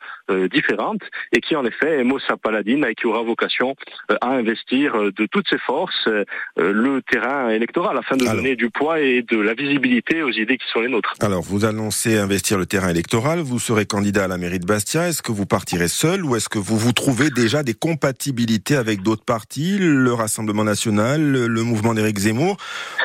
différente 0.51 1.01
et 1.33 1.41
qui 1.41 1.55
en 1.55 1.65
effet 1.65 2.01
est 2.01 2.05
Mossa 2.05 2.37
Paladine 2.37 2.85
et 2.85 2.95
qui 2.95 3.07
aura 3.07 3.23
vocation 3.23 3.77
à 4.21 4.31
investir 4.31 4.95
de 4.95 5.27
toutes 5.31 5.49
ses 5.49 5.59
forces 5.59 6.09
le 6.57 7.01
terrain 7.03 7.51
électoral 7.51 7.97
afin 7.97 8.17
de 8.17 8.25
donner 8.25 8.57
du 8.57 8.71
poids 8.71 9.01
et 9.01 9.23
de 9.23 9.39
la 9.39 9.55
visibilité 9.55 10.23
aux 10.23 10.31
idées 10.31 10.57
qui 10.57 10.67
sont 10.73 10.81
les 10.81 10.89
nôtres. 10.89 11.15
Alors 11.21 11.43
vous 11.43 11.65
annoncez 11.65 12.19
investir 12.19 12.59
le 12.59 12.67
terrain 12.67 12.89
électoral, 12.89 13.41
vous 13.41 13.61
serez 13.61 13.87
candidat 13.87 14.25
à 14.25 14.29
la 14.29 14.39
mairie 14.39 14.59
de 14.59 14.67
Bastia, 14.67 15.09
est-ce 15.09 15.23
que 15.23 15.33
vous 15.33 15.47
partirez 15.47 15.89
seul 15.89 16.25
ou 16.25 16.35
est-ce 16.35 16.49
que 16.49 16.59
vous 16.59 16.79
vous 16.79 16.93
trouvez 16.93 17.31
déjà 17.31 17.63
des 17.63 17.75
compatibilités 17.75 18.77
avec 18.77 19.03
d'autres 19.03 19.25
partis, 19.25 19.79
le 19.79 20.13
Rassemblement 20.13 20.64
national, 20.65 21.23
le 21.23 21.63
mouvement 21.63 21.95
d'Éric 21.95 22.19
Zemmour, 22.19 22.57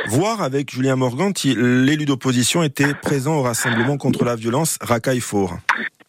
voire 0.07 0.41
avec 0.41 0.71
Julien 0.71 0.95
Morganti, 0.95 1.55
l'élu 1.55 2.05
d'opposition 2.05 2.63
était 2.63 2.93
présent 2.93 3.35
au 3.35 3.41
rassemblement 3.41 3.97
contre 3.97 4.25
la 4.25 4.35
violence 4.35 4.77
Racaille-Fort. 4.81 5.57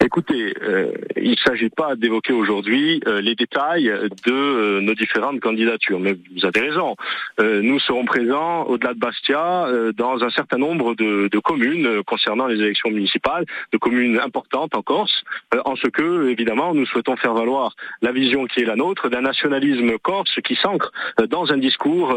Écoutez, 0.03 0.55
euh, 0.63 0.93
il 1.17 1.33
ne 1.33 1.37
s'agit 1.37 1.69
pas 1.69 1.95
d'évoquer 1.95 2.33
aujourd'hui 2.33 3.03
euh, 3.07 3.21
les 3.21 3.35
détails 3.35 3.93
de 4.27 4.33
euh, 4.33 4.81
nos 4.81 4.95
différentes 4.95 5.41
candidatures, 5.41 6.01
mais 6.01 6.17
vous 6.35 6.47
avez 6.47 6.61
raison. 6.61 6.97
nous 7.39 7.79
serons 7.81 8.07
présents 8.07 8.65
au-delà 8.65 8.95
de 8.95 8.99
Bastia 8.99 9.67
dans 9.97 10.23
un 10.23 10.31
certain 10.31 10.57
nombre 10.57 10.95
de, 10.95 11.29
de, 11.29 11.39
communes 11.39 12.03
concernant 12.05 12.47
les 12.47 12.57
élections 12.57 12.91
municipales, 12.91 13.45
de 13.73 13.79
communes 13.79 14.19
importantes 14.19 14.75
en 14.75 14.83
Corse, 14.83 15.23
en 15.65 15.77
ce 15.77 15.89
que, 15.89 16.29
évidemment, 16.29 16.75
nous 16.75 16.87
souhaitons 16.87 17.17
faire 17.17 17.35
valoir 17.35 17.75
la 18.03 18.13
vision 18.13 18.47
qui 18.47 18.61
est 18.61 18.65
la 18.65 18.77
nôtre 18.77 19.09
d'un 19.11 19.23
nationalisme 19.23 19.99
corse 19.99 20.35
qui 20.45 20.57
s'ancre 20.57 20.93
dans 21.29 21.53
un 21.53 21.59
discours 21.59 22.17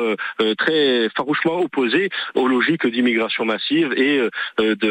très 0.58 1.10
farouchement 1.16 1.60
opposé 1.60 2.10
aux 2.36 2.48
logiques 2.48 2.88
d'immigration 2.88 3.46
massive 3.46 3.94
et 3.94 4.22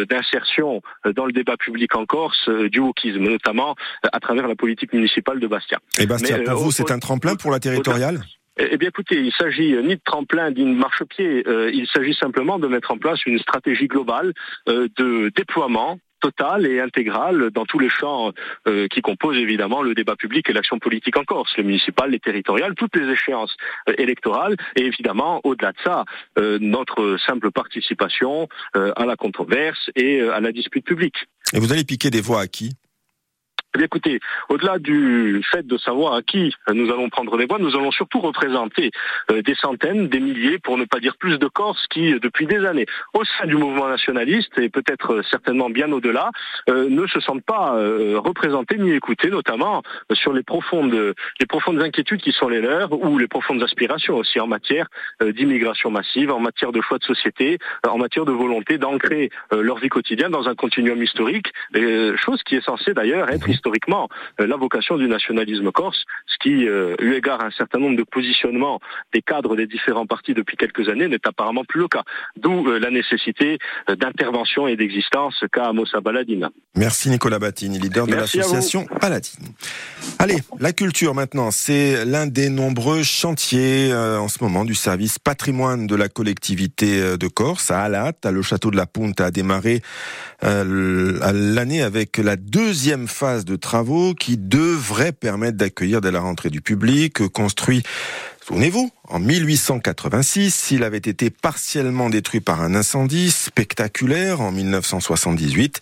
d'insertion 0.09 0.83
dans 1.05 1.27
le 1.27 1.33
débat 1.33 1.57
public 1.57 1.95
en 1.97 2.07
Corse 2.07 2.49
du 2.49 2.82
notamment 3.19 3.75
euh, 4.05 4.09
à 4.13 4.21
travers 4.21 4.49
la 4.49 4.55
politique 4.55 4.93
municipale 4.93 5.41
de 5.41 5.47
Bastia. 5.47 5.79
Et 5.99 6.07
Bastia, 6.07 6.39
pour 6.39 6.53
euh, 6.53 6.55
vous, 6.55 6.73
c'est 6.73 6.91
un 6.91 6.99
tremplin 6.99 7.37
pour 7.37 7.51
la 7.51 7.61
territoriale? 7.61 8.21
Eh 8.59 8.77
bien, 8.77 8.89
écoutez, 8.89 9.19
il 9.19 9.33
s'agit 9.33 9.73
ni 9.83 9.97
de 9.97 10.01
tremplin 10.05 10.51
ni 10.51 10.65
de 10.65 10.75
marchepied. 10.75 11.43
Euh, 11.47 11.71
il 11.73 11.87
s'agit 11.87 12.15
simplement 12.15 12.59
de 12.59 12.69
mettre 12.69 12.91
en 12.91 12.99
place 12.99 13.25
une 13.25 13.39
stratégie 13.39 13.89
globale 13.89 14.35
de 14.67 15.33
déploiement 15.35 15.99
total 16.21 16.67
et 16.67 16.79
intégral 16.79 17.51
dans 17.51 17.65
tous 17.65 17.81
les 17.81 17.89
champs 17.89 18.31
qui 18.91 19.01
composent 19.01 19.39
évidemment 19.39 19.83
le 19.83 19.93
débat 19.93 20.15
public 20.15 20.49
et 20.49 20.53
l'action 20.53 20.79
politique 20.79 21.17
en 21.17 21.25
Corse, 21.25 21.53
le 21.57 21.65
municipal, 21.65 22.11
les 22.11 22.21
territoriales, 22.21 22.75
toutes 22.77 22.95
les 22.95 23.11
échéances 23.11 23.57
électorales 23.99 24.55
et 24.77 24.85
évidemment 24.87 25.41
au-delà 25.43 25.73
de 25.73 25.79
ça, 25.83 26.05
notre 26.61 27.17
simple 27.27 27.51
participation 27.51 28.49
à 28.75 29.05
la 29.05 29.17
controverse 29.17 29.91
et 29.97 30.21
à 30.21 30.39
la 30.39 30.53
dispute 30.53 30.85
publique. 30.85 31.27
Et 31.53 31.59
vous 31.59 31.73
allez 31.73 31.85
piquer 31.85 32.11
des 32.11 32.21
voix 32.21 32.41
à 32.41 32.47
qui? 32.47 32.75
Écoutez, 33.81 34.21
au-delà 34.49 34.79
du 34.79 35.43
fait 35.51 35.67
de 35.67 35.79
savoir 35.79 36.15
à 36.15 36.23
qui 36.23 36.55
nous 36.73 36.91
allons 36.91 37.09
prendre 37.09 37.37
des 37.37 37.47
voix, 37.47 37.59
nous 37.59 37.75
allons 37.75 37.91
surtout 37.91 38.21
représenter 38.21 38.91
euh, 39.31 39.43
des 39.43 39.55
centaines, 39.55 40.09
des 40.09 40.21
milliers, 40.21 40.59
pour 40.59 40.79
ne 40.79 40.85
pas 40.85 41.01
dire 41.01 41.17
plus 41.17 41.39
de 41.39 41.47
Corses 41.47 41.87
qui, 41.89 42.13
depuis 42.21 42.47
des 42.47 42.65
années, 42.67 42.87
au 43.15 43.25
sein 43.25 43.47
du 43.47 43.57
mouvement 43.57 43.89
nationaliste 43.89 44.59
et 44.59 44.69
peut-être 44.69 45.15
euh, 45.15 45.23
certainement 45.31 45.71
bien 45.71 45.91
au-delà, 45.93 46.31
euh, 46.69 46.89
ne 46.89 47.07
se 47.07 47.21
sentent 47.21 47.45
pas 47.45 47.73
représentés 48.17 48.77
ni 48.79 48.93
écoutés, 48.93 49.31
notamment 49.31 49.83
sur 50.13 50.33
les 50.33 50.43
profondes, 50.43 51.15
les 51.41 51.47
profondes 51.47 51.81
inquiétudes 51.81 52.21
qui 52.21 52.33
sont 52.33 52.49
les 52.49 52.61
leurs 52.61 52.93
ou 52.93 53.19
les 53.19 53.29
profondes 53.29 53.63
aspirations 53.63 54.17
aussi 54.17 54.41
en 54.41 54.47
matière 54.47 54.87
d'immigration 55.21 55.91
massive, 55.91 56.31
en 56.31 56.41
matière 56.41 56.73
de 56.73 56.81
choix 56.81 56.99
de 56.99 57.05
société, 57.05 57.59
en 57.87 57.99
matière 57.99 58.25
de 58.25 58.33
volonté 58.33 58.79
d'ancrer 58.79 59.31
leur 59.51 59.79
vie 59.79 59.89
quotidienne 59.89 60.31
dans 60.31 60.49
un 60.49 60.55
continuum 60.55 61.03
historique, 61.03 61.53
chose 62.17 62.43
qui 62.45 62.57
est 62.57 62.65
censée 62.65 62.95
d'ailleurs 62.95 63.31
être 63.31 63.49
historiquement 63.63 64.09
euh, 64.41 64.47
la 64.47 64.57
vocation 64.57 64.97
du 64.97 65.07
nationalisme 65.07 65.71
corse, 65.71 66.05
ce 66.27 66.37
qui, 66.43 66.69
euh, 66.69 66.97
eu 67.01 67.15
égard 67.15 67.41
à 67.41 67.47
un 67.47 67.51
certain 67.51 67.79
nombre 67.79 67.97
de 67.97 68.03
positionnements 68.03 68.81
des 69.15 69.23
cadres 69.23 69.55
des 69.57 69.67
différents 69.67 70.07
partis 70.07 70.35
depuis 70.35 70.57
quelques 70.57 70.89
années, 70.89 71.07
n'est 71.07 71.27
apparemment 71.27 71.65
plus 71.65 71.81
le 71.81 71.89
cas. 71.89 72.03
D'où 72.37 72.69
euh, 72.69 72.79
la 72.79 72.91
nécessité 72.91 73.59
d'intervention 73.89 74.67
et 74.67 74.77
d'existence 74.77 75.45
qu'a 75.53 75.73
Mossa 75.73 76.01
Baladine. 76.01 76.49
Merci 76.75 77.09
Nicolas 77.11 77.39
Battini, 77.39 77.79
leader 77.79 78.07
de 78.07 78.15
l'association 78.15 78.87
Paladine. 79.01 79.47
Allez, 80.19 80.39
la 80.59 80.73
culture 80.73 81.15
maintenant, 81.15 81.51
c'est 81.51 82.05
l'un 82.05 82.27
des 82.27 82.49
nombreux 82.49 83.03
chantiers 83.03 83.93
en 83.95 84.29
ce 84.29 84.43
moment 84.43 84.65
du 84.65 84.75
service 84.75 85.19
patrimoine 85.19 85.87
de 85.87 85.95
la 85.95 86.09
collectivité 86.09 87.17
de 87.17 87.29
Corse, 87.29 87.71
à 87.71 87.83
Alat, 87.83 88.13
le 88.25 88.43
château 88.43 88.71
de 88.71 88.77
la 88.77 88.87
Punte 88.87 89.21
a 89.21 89.31
démarré 89.31 89.83
l'année 90.43 91.83
avec 91.83 92.19
la 92.19 92.37
deuxième 92.37 93.09
phase 93.09 93.45
de 93.45 93.52
travaux 93.57 94.15
qui 94.15 94.37
devraient 94.37 95.13
permettre 95.13 95.57
d'accueillir 95.57 96.01
dès 96.01 96.11
la 96.11 96.21
rentrée 96.21 96.51
du 96.51 96.61
public, 96.61 97.27
construit 97.29 97.83
Souvenez-vous, 98.45 98.91
en 99.09 99.21
1886, 99.21 100.73
il 100.73 100.83
avait 100.83 100.97
été 100.97 101.31
partiellement 101.31 102.11
détruit 102.11 102.41
par 102.41 102.61
un 102.61 102.75
incendie 102.75 103.31
spectaculaire 103.31 104.41
en 104.41 104.51
1978. 104.51 105.79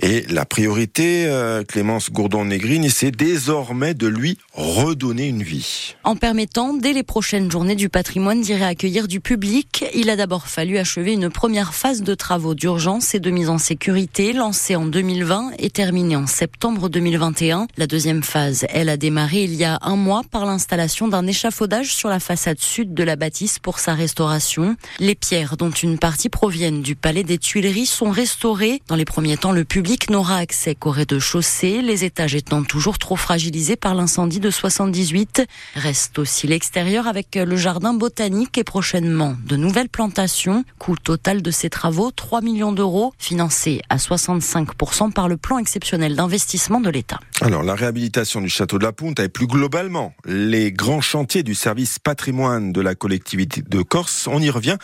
Et 0.00 0.22
la 0.22 0.44
priorité, 0.44 1.26
euh, 1.26 1.62
Clémence 1.62 2.10
Gourdon-Négrigne, 2.10 2.88
c'est 2.88 3.12
désormais 3.12 3.94
de 3.94 4.08
lui 4.08 4.38
redonner 4.52 5.28
une 5.28 5.44
vie. 5.44 5.94
En 6.02 6.16
permettant, 6.16 6.74
dès 6.74 6.92
les 6.92 7.04
prochaines 7.04 7.48
journées 7.48 7.76
du 7.76 7.88
patrimoine, 7.88 8.40
d'y 8.40 8.54
réaccueillir 8.54 9.06
du 9.06 9.20
public, 9.20 9.84
il 9.94 10.10
a 10.10 10.16
d'abord 10.16 10.48
fallu 10.48 10.78
achever 10.78 11.12
une 11.12 11.30
première 11.30 11.72
phase 11.72 12.02
de 12.02 12.16
travaux 12.16 12.56
d'urgence 12.56 13.14
et 13.14 13.20
de 13.20 13.30
mise 13.30 13.48
en 13.48 13.58
sécurité, 13.58 14.32
lancée 14.32 14.74
en 14.74 14.86
2020 14.86 15.52
et 15.58 15.70
terminée 15.70 16.16
en 16.16 16.26
septembre 16.26 16.88
2021. 16.88 17.68
La 17.76 17.86
deuxième 17.86 18.24
phase, 18.24 18.66
elle 18.70 18.88
a 18.88 18.96
démarré 18.96 19.44
il 19.44 19.54
y 19.54 19.64
a 19.64 19.78
un 19.82 19.96
mois 19.96 20.22
par 20.28 20.46
l'installation 20.46 21.06
d'un 21.06 21.28
échafaudage 21.28 21.91
sur 21.92 22.08
la 22.08 22.20
façade 22.20 22.60
sud 22.60 22.94
de 22.94 23.04
la 23.04 23.16
bâtisse 23.16 23.58
pour 23.58 23.78
sa 23.78 23.94
restauration. 23.94 24.76
Les 24.98 25.14
pierres, 25.14 25.56
dont 25.56 25.70
une 25.70 25.98
partie 25.98 26.28
proviennent 26.28 26.82
du 26.82 26.96
palais 26.96 27.24
des 27.24 27.38
Tuileries, 27.38 27.86
sont 27.86 28.10
restaurées. 28.10 28.82
Dans 28.88 28.96
les 28.96 29.04
premiers 29.04 29.36
temps, 29.36 29.52
le 29.52 29.64
public 29.64 30.10
n'aura 30.10 30.36
accès 30.36 30.74
qu'au 30.74 30.90
rez-de-chaussée, 30.90 31.82
les 31.82 32.04
étages 32.04 32.34
étant 32.34 32.62
toujours 32.62 32.98
trop 32.98 33.16
fragilisés 33.16 33.76
par 33.76 33.94
l'incendie 33.94 34.40
de 34.40 34.50
78. 34.50 35.42
Reste 35.74 36.18
aussi 36.18 36.46
l'extérieur 36.46 37.06
avec 37.06 37.34
le 37.34 37.56
jardin 37.56 37.94
botanique 37.94 38.58
et 38.58 38.64
prochainement 38.64 39.36
de 39.46 39.56
nouvelles 39.56 39.88
plantations. 39.88 40.64
Coût 40.78 40.96
total 40.96 41.42
de 41.42 41.50
ces 41.50 41.70
travaux, 41.70 42.10
3 42.10 42.40
millions 42.40 42.72
d'euros, 42.72 43.12
financés 43.18 43.82
à 43.88 43.96
65% 43.96 45.12
par 45.12 45.28
le 45.28 45.36
plan 45.36 45.58
exceptionnel 45.58 46.16
d'investissement 46.16 46.80
de 46.80 46.90
l'État. 46.90 47.20
Alors, 47.40 47.62
la 47.62 47.74
réhabilitation 47.74 48.40
du 48.40 48.48
château 48.48 48.78
de 48.78 48.84
la 48.84 48.92
Punta 48.92 49.24
et 49.24 49.28
plus 49.28 49.46
globalement 49.46 50.14
les 50.24 50.72
grands 50.72 51.00
chantiers 51.00 51.42
du 51.42 51.54
service 51.54 51.81
patrimoine 52.02 52.72
de 52.72 52.80
la 52.80 52.94
collectivité 52.94 53.62
de 53.62 53.82
Corse, 53.82 54.26
on 54.26 54.40
y 54.40 54.50
revient 54.50 54.76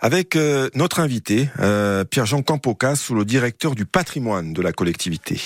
avec 0.00 0.36
euh, 0.36 0.68
notre 0.74 1.00
invité, 1.00 1.48
euh, 1.58 2.04
Pierre-Jean 2.04 2.42
Campocas, 2.42 3.08
le 3.10 3.24
directeur 3.24 3.74
du 3.74 3.86
patrimoine 3.86 4.52
de 4.52 4.62
la 4.62 4.72
collectivité. 4.72 5.40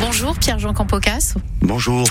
Bonjour 0.00 0.38
Pierre-Jean 0.38 0.74
Campocas. 0.74 1.34
Bonjour. 1.60 2.06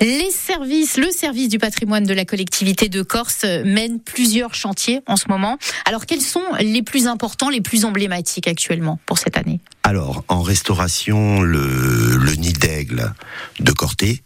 Les 0.00 0.30
services, 0.30 0.96
le 0.96 1.10
service 1.10 1.48
du 1.48 1.58
patrimoine 1.58 2.04
de 2.04 2.12
la 2.12 2.24
collectivité 2.24 2.88
de 2.88 3.02
Corse 3.02 3.44
mène 3.64 4.00
plusieurs 4.00 4.54
chantiers 4.54 5.00
en 5.06 5.16
ce 5.16 5.28
moment. 5.28 5.56
Alors 5.84 6.06
quels 6.06 6.20
sont 6.20 6.42
les 6.60 6.82
plus 6.82 7.06
importants, 7.06 7.48
les 7.48 7.60
plus 7.60 7.84
emblématiques 7.84 8.48
actuellement 8.48 8.98
pour 9.06 9.18
cette 9.18 9.36
année? 9.36 9.60
Alors 9.84 10.24
en 10.28 10.42
restauration, 10.42 11.40
le, 11.40 12.16
le 12.16 12.32
nid 12.34 12.52
d'aigle 12.52 13.12
de 13.60 13.72
Corté 13.72 14.22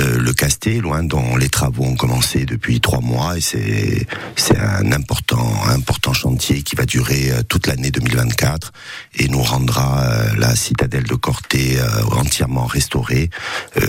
euh, 0.00 0.18
le 0.18 0.32
Casté, 0.32 0.80
loin 0.80 1.04
dont 1.04 1.36
les 1.36 1.48
travaux 1.48 1.84
ont 1.84 1.94
commencé 1.94 2.44
depuis 2.44 2.80
trois 2.80 3.00
mois 3.00 3.38
et 3.38 3.40
c'est 3.40 4.06
c'est 4.34 4.58
un 4.58 4.90
important 4.90 5.48
important 5.68 6.12
chantier 6.12 6.62
qui 6.62 6.74
va 6.74 6.84
durer 6.84 7.30
euh, 7.30 7.42
toute 7.48 7.68
l'année 7.68 7.92
2024 7.92 8.72
et 9.14 9.28
nous 9.28 9.42
rendra 9.42 10.02
euh, 10.02 10.34
la 10.38 10.56
citadelle 10.56 11.04
de 11.04 11.14
Corté 11.14 11.78
entièrement 12.12 12.66
restaurée 12.66 13.30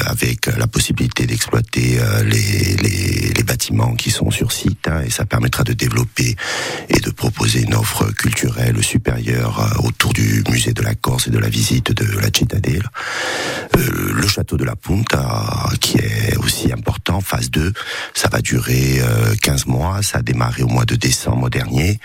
avec 0.05 0.45
la 0.45 0.67
possibilité 0.67 1.25
d'exploiter 1.25 1.99
les, 2.23 2.75
les, 2.75 3.33
les 3.35 3.43
bâtiments 3.43 3.95
qui 3.95 4.11
sont 4.11 4.31
sur 4.31 4.51
site 4.51 4.87
hein, 4.87 5.01
et 5.05 5.09
ça 5.09 5.25
permettra 5.25 5.63
de 5.63 5.73
développer 5.73 6.35
et 6.89 6.99
de 6.99 7.09
proposer 7.11 7.61
une 7.61 7.75
offre 7.75 8.11
culturelle 8.11 8.83
supérieure 8.83 9.81
autour 9.83 10.13
du 10.13 10.43
musée 10.49 10.73
de 10.73 10.81
la 10.81 10.95
Corse 10.95 11.27
et 11.27 11.31
de 11.31 11.39
la 11.39 11.49
visite 11.49 11.91
de 11.91 12.19
la 12.19 12.29
citadelle. 12.33 12.89
le 13.75 14.27
château 14.27 14.57
de 14.57 14.65
la 14.65 14.75
Punta 14.75 15.69
est 15.95 16.37
aussi 16.37 16.71
important, 16.71 17.21
phase 17.21 17.49
2. 17.51 17.73
Ça 18.13 18.29
va 18.29 18.41
durer 18.41 19.01
15 19.41 19.65
euh, 19.67 19.71
mois, 19.71 20.01
ça 20.01 20.19
a 20.19 20.21
démarré 20.21 20.63
au 20.63 20.67
mois 20.67 20.85
de 20.85 20.95
décembre 20.95 21.49
dernier, 21.49 21.99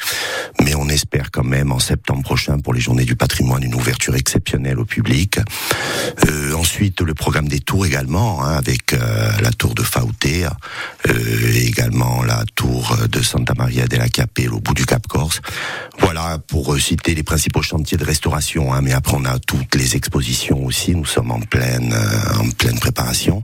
mais 0.62 0.75
on 0.75 0.89
espère 0.89 1.31
quand 1.31 1.45
même 1.45 1.73
en 1.73 1.79
septembre 1.79 2.23
prochain 2.23 2.59
pour 2.59 2.75
les 2.75 2.81
journées 2.81 3.05
du 3.05 3.17
patrimoine 3.17 3.62
une 3.62 3.75
ouverture 3.75 4.15
exceptionnelle 4.15 4.79
au 4.79 4.85
public. 4.85 5.39
Euh, 6.29 6.55
ensuite, 6.55 7.01
le 7.01 7.15
programme 7.15 7.49
des 7.49 7.61
tours 7.61 7.87
également, 7.87 8.45
hein, 8.45 8.57
avec 8.57 8.93
euh, 8.93 9.31
la 9.41 9.51
tour 9.51 9.75
de 9.75 9.83
Fautea, 9.83 10.57
euh, 11.09 11.53
également 11.55 12.23
la 12.23 12.45
tour 12.55 12.97
de 13.11 13.23
Santa 13.23 13.55
Maria 13.57 13.87
della 13.87 14.09
Capelle 14.09 14.53
au 14.53 14.61
bout 14.61 14.75
du 14.75 14.87
Cap 14.87 15.07
Corse. 15.07 15.41
Voilà, 15.99 16.39
pour 16.47 16.79
citer 16.79 17.15
les 17.15 17.23
principaux 17.23 17.62
chantiers 17.62 17.99
de 17.99 18.05
restauration, 18.05 18.73
hein, 18.73 18.81
mais 18.83 18.93
après 18.93 19.17
on 19.17 19.25
a 19.25 19.39
toutes 19.39 19.75
les 19.75 19.97
expositions 19.97 20.65
aussi, 20.65 20.95
nous 20.95 21.07
sommes 21.07 21.31
en 21.31 21.41
pleine, 21.41 21.95
en 22.39 22.49
pleine 22.51 22.79
préparation. 22.79 23.43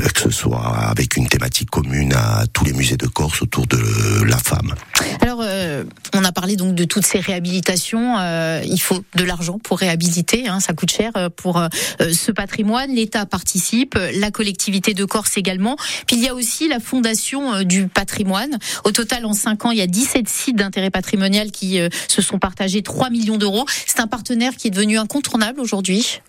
Euh, 0.00 0.08
que 0.08 0.20
ce 0.20 0.30
soit 0.30 0.76
avec 0.88 1.16
une 1.16 1.28
thématique 1.28 1.70
commune 1.70 2.12
à 2.14 2.44
tous 2.52 2.64
les 2.64 2.72
musées 2.72 2.96
de 2.96 3.06
Corse 3.06 3.42
autour 3.42 3.66
de 3.66 4.24
la 4.24 4.38
femme. 4.38 4.74
Alors, 5.20 5.40
euh, 5.42 5.84
on 6.14 6.24
a 6.24 6.32
parlé 6.32 6.56
donc 6.56 6.74
de 6.74 6.84
toutes 6.84 7.06
ces 7.06 7.20
réhabilitations. 7.20 8.18
Euh, 8.18 8.60
il 8.64 8.80
faut 8.80 9.04
de 9.14 9.24
l'argent 9.24 9.58
pour 9.58 9.78
réhabiliter, 9.78 10.48
hein, 10.48 10.60
ça 10.60 10.72
coûte 10.72 10.90
cher 10.90 11.12
pour 11.36 11.62
ce 12.00 12.32
patrimoine. 12.32 12.94
L'État 12.94 13.26
participe, 13.26 13.98
la 14.14 14.30
collectivité 14.30 14.94
de 14.94 15.04
Corse 15.04 15.36
également. 15.36 15.76
Puis 16.06 16.16
il 16.16 16.22
y 16.22 16.28
a 16.28 16.34
aussi 16.34 16.68
la 16.68 16.80
fondation 16.80 17.62
du 17.62 17.88
patrimoine. 17.88 18.58
Au 18.84 18.90
total, 18.90 19.26
en 19.26 19.32
5 19.32 19.66
ans, 19.66 19.70
il 19.70 19.78
y 19.78 19.82
a 19.82 19.86
17 19.86 20.28
sites 20.28 20.56
d'intérêt 20.56 20.90
patrimonial 20.90 21.50
qui 21.50 21.78
se 22.08 22.22
sont 22.22 22.38
partagés 22.38 22.82
3 22.82 23.10
millions 23.10 23.38
d'euros. 23.38 23.64
C'est 23.86 24.00
un 24.00 24.06
partenaire 24.06 24.56
qui 24.56 24.68
est 24.68 24.70
devenu 24.70 24.98
incontournable 24.98 25.60
aujourd'hui. 25.60 26.20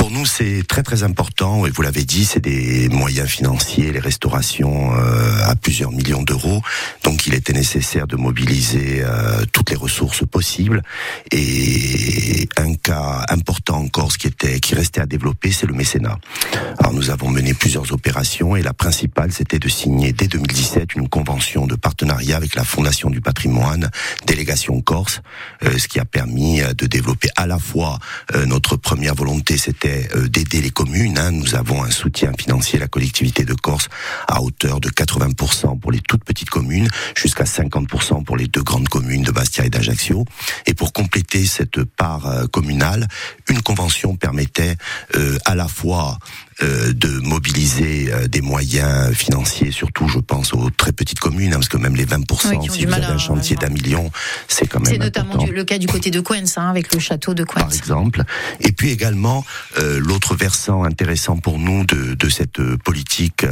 Pour 0.00 0.10
nous, 0.10 0.24
c'est 0.24 0.62
très 0.66 0.82
très 0.82 1.02
important. 1.02 1.66
Et 1.66 1.70
vous 1.70 1.82
l'avez 1.82 2.04
dit, 2.04 2.24
c'est 2.24 2.40
des 2.40 2.88
moyens 2.88 3.28
financiers, 3.28 3.92
les 3.92 4.00
restaurations 4.00 4.94
euh, 4.94 5.44
à 5.44 5.54
plusieurs 5.54 5.92
millions 5.92 6.22
d'euros. 6.22 6.62
Donc, 7.04 7.26
il 7.26 7.34
était 7.34 7.52
nécessaire 7.52 8.06
de 8.06 8.16
mobiliser 8.16 9.02
euh, 9.02 9.44
toutes 9.52 9.68
les 9.68 9.76
ressources 9.76 10.24
possibles. 10.26 10.82
Et 11.32 12.48
un 12.56 12.76
cas 12.76 13.26
important 13.28 13.76
encore, 13.76 14.10
ce 14.10 14.16
qui 14.16 14.26
était, 14.26 14.58
qui 14.58 14.74
restait 14.74 15.02
à 15.02 15.06
développer, 15.06 15.52
c'est 15.52 15.66
le 15.66 15.74
mécénat. 15.74 16.16
Alors, 16.78 16.94
nous 16.94 17.10
avons 17.10 17.28
mené 17.28 17.52
plusieurs 17.52 17.92
opérations 17.92 18.56
et 18.56 18.62
la 18.62 18.72
principale, 18.72 19.32
c'était 19.32 19.58
de 19.58 19.68
signer 19.68 20.14
dès 20.14 20.28
2017 20.28 20.94
une 20.94 21.10
convention 21.10 21.66
de 21.66 21.74
partenariat 21.74 22.38
avec 22.38 22.54
la 22.54 22.64
Fondation 22.64 23.10
du 23.10 23.20
Patrimoine, 23.20 23.90
délégation 24.26 24.80
Corse, 24.80 25.20
euh, 25.62 25.76
ce 25.76 25.88
qui 25.88 26.00
a 26.00 26.06
permis 26.06 26.62
de 26.78 26.86
développer 26.86 27.28
à 27.36 27.46
la 27.46 27.58
fois 27.58 27.98
notre 28.46 28.76
première 28.76 29.14
volonté, 29.14 29.58
c'était 29.58 29.89
euh, 30.14 30.28
d'aider 30.28 30.60
les 30.60 30.70
communes. 30.70 31.18
Hein. 31.18 31.30
Nous 31.30 31.54
avons 31.54 31.82
un 31.82 31.90
soutien 31.90 32.32
financier 32.38 32.78
à 32.78 32.82
la 32.82 32.88
collectivité 32.88 33.44
de 33.44 33.54
Corse 33.54 33.88
à 34.28 34.42
hauteur 34.42 34.80
de 34.80 34.88
80% 34.88 35.78
pour 35.78 35.92
les 35.92 36.00
toutes 36.00 36.24
petites 36.24 36.50
communes, 36.50 36.88
jusqu'à 37.16 37.44
50% 37.44 38.24
pour 38.24 38.36
les 38.36 38.46
deux 38.46 38.62
grandes 38.62 38.88
communes 38.88 39.22
de 39.22 39.32
Bastia 39.32 39.64
et 39.64 39.70
d'Ajaccio. 39.70 40.24
Et 40.66 40.74
pour 40.74 40.92
compléter 40.92 41.44
cette 41.46 41.84
part 41.84 42.26
euh, 42.26 42.46
communale, 42.46 43.08
une 43.48 43.62
convention 43.62 44.16
permettait 44.16 44.76
euh, 45.16 45.38
à 45.44 45.54
la 45.54 45.68
fois 45.68 46.18
euh, 46.62 46.92
de 46.92 47.08
mobiliser 47.20 48.12
euh, 48.12 48.28
des 48.28 48.42
moyens 48.42 49.14
financiers, 49.14 49.70
surtout 49.70 50.08
je 50.08 50.18
pense 50.18 50.52
aux 50.52 50.68
très 50.68 50.92
petites 50.92 51.18
communes, 51.18 51.52
hein, 51.52 51.56
parce 51.56 51.68
que 51.68 51.78
même 51.78 51.96
les 51.96 52.04
20%, 52.04 52.70
si 52.70 52.84
vous 52.84 52.92
avez 52.92 53.06
un 53.06 53.16
chantier 53.16 53.56
d'un 53.56 53.70
million, 53.70 54.10
c'est 54.46 54.66
quand 54.66 54.80
même 54.80 54.92
C'est 54.92 54.98
notamment 54.98 55.42
le 55.42 55.64
cas 55.64 55.78
du 55.78 55.86
côté 55.86 56.10
de 56.10 56.20
Coens, 56.20 56.58
hein, 56.58 56.68
avec 56.68 56.92
le 56.92 57.00
château 57.00 57.32
de 57.32 57.44
Coens. 57.44 57.62
Par 57.62 57.72
exemple. 57.72 58.24
Et 58.60 58.72
puis 58.72 58.90
également, 58.90 59.42
euh, 59.78 59.98
l'autre 60.00 60.34
versant 60.34 60.84
intéressant 60.84 61.38
pour 61.38 61.58
nous 61.58 61.86
de, 61.86 62.14
de 62.14 62.28
cette 62.28 62.60
politique 62.84 63.46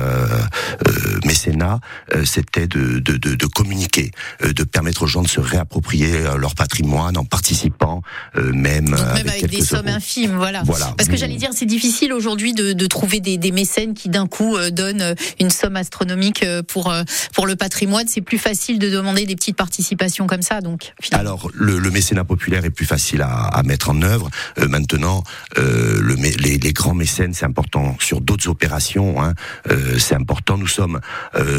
mécénat, 1.24 1.80
c'était 2.24 2.66
de, 2.66 2.98
de, 2.98 3.16
de, 3.16 3.34
de, 3.34 3.46
communiquer, 3.46 4.10
de 4.42 4.64
permettre 4.64 5.04
aux 5.04 5.06
gens 5.06 5.22
de 5.22 5.28
se 5.28 5.40
réapproprier 5.40 6.24
leur 6.36 6.54
patrimoine 6.54 7.16
en 7.16 7.24
participant, 7.24 8.02
même, 8.36 8.94
avec, 8.94 9.48
des 9.48 9.62
sommes 9.62 9.88
infimes, 9.88 10.36
voilà. 10.36 10.62
voilà. 10.64 10.92
Parce 10.96 11.08
que 11.08 11.16
j'allais 11.16 11.36
dire, 11.36 11.50
c'est 11.54 11.66
difficile 11.66 12.12
aujourd'hui 12.12 12.52
de, 12.52 12.72
de 12.72 12.86
trouver 12.98 13.20
des, 13.20 13.38
des 13.38 13.52
mécènes 13.52 13.94
qui 13.94 14.08
d'un 14.08 14.26
coup 14.26 14.56
euh, 14.56 14.70
donnent 14.70 15.02
euh, 15.02 15.14
une 15.38 15.50
somme 15.50 15.76
astronomique 15.76 16.42
euh, 16.42 16.64
pour 16.64 16.92
pour 17.32 17.46
le 17.46 17.54
patrimoine. 17.54 18.06
C'est 18.08 18.22
plus 18.22 18.38
facile 18.38 18.80
de 18.80 18.90
demander 18.90 19.24
des 19.24 19.36
petites 19.36 19.56
participations 19.56 20.26
comme 20.26 20.42
ça. 20.42 20.60
Donc 20.60 20.92
alors 21.12 21.48
le, 21.54 21.78
le, 21.78 21.90
mécénat 21.90 22.24
populaire 22.24 22.64
est 22.64 22.70
plus 22.70 22.86
facile 22.86 23.22
à, 23.22 23.28
à 23.28 23.62
mettre 23.62 23.90
en 23.90 24.02
œuvre. 24.02 24.30
maintenant, 24.68 25.22
euh, 25.58 26.00
le, 26.00 26.14
les, 26.14 26.58
les, 26.58 26.72
grands 26.72 26.94
mécènes, 26.94 27.34
c'est 27.34 27.44
important 27.44 27.96
sur 28.00 28.20
d'autres 28.20 28.48
opérations. 28.48 29.22
Hein, 29.22 29.34
euh, 29.70 29.98
c'est 29.98 30.16
important. 30.16 30.58
Nous 30.58 30.66
sommes, 30.66 31.00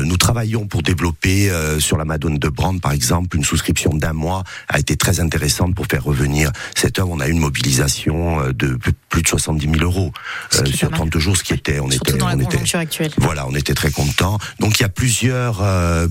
nous 0.04 0.18
travaillons 0.18 0.68
pour 0.68 0.82
développer 0.82 1.50
sur 1.80 1.98
la 1.98 2.06
Madone 2.06 2.38
de 2.38 2.50
Brande, 2.50 2.82
par 2.82 2.92
exemple, 2.92 3.38
une 3.38 3.44
souscription 3.44 3.92
d'un 3.94 4.14
mois 4.14 4.44
a 4.68 4.80
été 4.80 4.98
très 4.98 5.20
intéressante 5.20 5.76
pour 5.76 5.86
faire 5.86 6.04
revenir 6.04 6.52
cette 6.76 7.00
œuvre. 7.00 7.10
On 7.12 7.20
a 7.20 7.28
une 7.28 7.40
mobilisation 7.40 8.52
de 8.52 8.76
plus 8.76 8.94
plus 9.10 9.24
de 9.24 9.28
70 9.28 9.70
000 9.80 9.84
euros 9.84 10.12
sur 10.52 10.92
30 10.92 11.18
jours, 11.18 11.29
ce 11.36 11.44
qui 11.44 11.54
était, 11.54 11.80
on 11.80 11.90
Surtout 11.90 12.12
était, 12.12 12.20
dans 12.20 12.28
la 12.28 12.36
on 12.36 12.40
était, 12.40 12.46
conjoncture 12.58 12.80
actuelle. 12.80 13.12
voilà, 13.18 13.48
on 13.48 13.56
était 13.56 13.74
très 13.74 13.92
contents. 13.92 14.38
Donc 14.60 14.80
il 14.80 14.84
y 14.84 14.86
a 14.86 14.90
plusieurs 14.90 15.64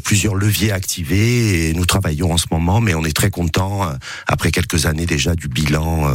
plusieurs 0.04 0.34
leviers 0.34 0.72
activés 0.72 1.68
et 1.68 1.74
nous 1.74 1.86
travaillons 1.86 2.32
en 2.32 2.38
ce 2.38 2.46
moment, 2.50 2.80
mais 2.80 2.94
on 2.94 3.04
est 3.04 3.16
très 3.16 3.30
contents 3.30 3.90
après 4.26 4.50
quelques 4.50 4.86
années 4.86 5.06
déjà 5.06 5.34
du 5.34 5.48
bilan 5.48 6.10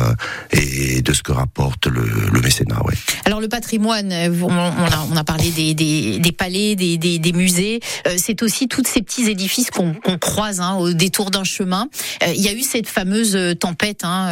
et 0.52 1.02
de 1.02 1.14
ce 1.14 1.24
que 1.24 1.32
rapporte 1.32 1.88
le, 1.88 2.04
le 2.32 2.42
mécénat. 2.42 2.84
Ouais. 2.86 2.94
Alors 3.26 3.40
le 3.42 3.48
patrimoine, 3.50 4.14
on 4.14 4.50
a, 4.50 5.08
on 5.12 5.16
a 5.16 5.24
parlé 5.24 5.50
des, 5.52 5.74
des, 5.74 6.20
des 6.20 6.32
palais, 6.32 6.76
des, 6.76 7.32
musées, 7.34 7.80
c'est 8.18 8.44
aussi 8.44 8.68
tous 8.68 8.84
ces 8.86 9.02
petits 9.02 9.30
édifices 9.30 9.70
qu'on 9.72 9.96
croise 10.20 10.60
hein, 10.60 10.76
au 10.76 10.94
détour 10.94 11.32
d'un 11.32 11.44
chemin. 11.44 11.88
Il 12.28 12.42
y 12.42 12.48
a 12.48 12.54
eu 12.54 12.62
cette 12.62 12.88
fameuse 12.88 13.38
tempête 13.60 14.02
hein, 14.04 14.30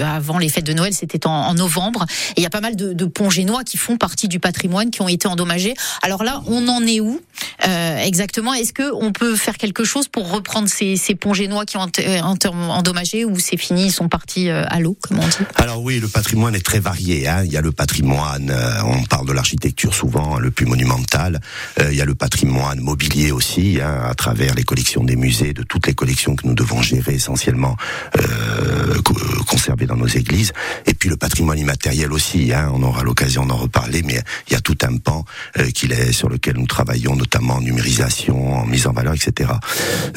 avant 0.00 0.38
les 0.38 0.48
fêtes 0.48 0.66
de 0.66 0.72
Noël, 0.72 0.92
c'était 0.94 1.26
en, 1.26 1.30
en, 1.30 1.54
novembre. 1.54 2.04
Et 2.36 2.40
il 2.40 2.42
y 2.42 2.46
a 2.46 2.50
pas 2.50 2.60
mal 2.60 2.76
de, 2.76 2.92
de 2.92 3.04
ponts 3.04 3.30
génois 3.30 3.64
qui 3.64 3.76
font 3.84 3.96
partie 3.96 4.28
du 4.28 4.40
patrimoine, 4.40 4.90
qui 4.90 5.02
ont 5.02 5.08
été 5.08 5.26
endommagés. 5.28 5.74
Alors 6.02 6.24
là, 6.24 6.42
on 6.46 6.68
en 6.68 6.82
est 6.86 7.00
où 7.00 7.20
euh, 7.66 7.98
exactement? 7.98 8.52
Est-ce 8.54 8.72
que 8.72 8.92
on 8.94 9.12
peut 9.12 9.36
faire 9.36 9.56
quelque 9.56 9.84
chose 9.84 10.08
pour 10.08 10.30
reprendre 10.30 10.68
ces, 10.68 10.96
ces 10.96 11.14
ponts 11.14 11.34
génois 11.34 11.64
qui 11.64 11.76
ont 11.76 11.86
été 11.86 12.20
endommagés 12.20 13.24
ou 13.24 13.38
c'est 13.38 13.56
fini, 13.56 13.86
ils 13.86 13.92
sont 13.92 14.08
partis 14.08 14.48
à 14.50 14.78
l'eau, 14.80 14.96
comme 15.02 15.18
on 15.18 15.26
dit? 15.26 15.44
Alors 15.56 15.82
oui, 15.82 16.00
le 16.00 16.08
patrimoine 16.08 16.54
est 16.54 16.64
très 16.64 16.80
varié. 16.80 17.28
Hein. 17.28 17.42
Il 17.44 17.52
y 17.52 17.56
a 17.56 17.60
le 17.60 17.72
patrimoine, 17.72 18.50
euh, 18.50 18.82
on 18.84 19.02
parle 19.04 19.26
de 19.26 19.32
l'architecture 19.32 19.94
souvent, 19.94 20.38
le 20.38 20.50
plus 20.50 20.66
monumental. 20.66 21.40
Euh, 21.80 21.88
il 21.90 21.96
y 21.96 22.00
a 22.00 22.04
le 22.04 22.14
patrimoine 22.14 22.80
mobilier 22.80 23.30
aussi, 23.32 23.78
hein, 23.82 24.02
à 24.08 24.14
travers 24.14 24.54
les 24.54 24.62
collections 24.62 25.04
des 25.04 25.16
musées, 25.16 25.52
de 25.52 25.62
toutes 25.62 25.86
les 25.86 25.94
collections 25.94 26.36
que 26.36 26.46
nous 26.46 26.54
devons 26.54 26.82
gérer 26.82 27.14
essentiellement, 27.14 27.76
euh, 28.18 29.00
conserver 29.46 29.86
dans 29.86 29.96
nos 29.96 30.06
églises. 30.06 30.52
Et 30.86 30.94
puis 30.94 31.08
le 31.08 31.16
patrimoine 31.16 31.58
immatériel 31.58 32.12
aussi. 32.12 32.52
Hein, 32.52 32.70
on 32.74 32.82
aura 32.82 33.02
l'occasion 33.02 33.46
d'en 33.46 33.56
reparler, 33.56 33.73
mais 34.04 34.22
il 34.48 34.52
y 34.52 34.56
a 34.56 34.60
tout 34.60 34.76
un 34.82 34.96
pan 34.96 35.24
euh, 35.58 35.70
qu'il 35.70 35.92
est 35.92 36.12
sur 36.12 36.28
lequel 36.28 36.56
nous 36.56 36.66
travaillons, 36.66 37.16
notamment 37.16 37.54
en 37.54 37.60
numérisation, 37.60 38.54
en 38.54 38.66
mise 38.66 38.86
en 38.86 38.92
valeur, 38.92 39.14
etc. 39.14 39.52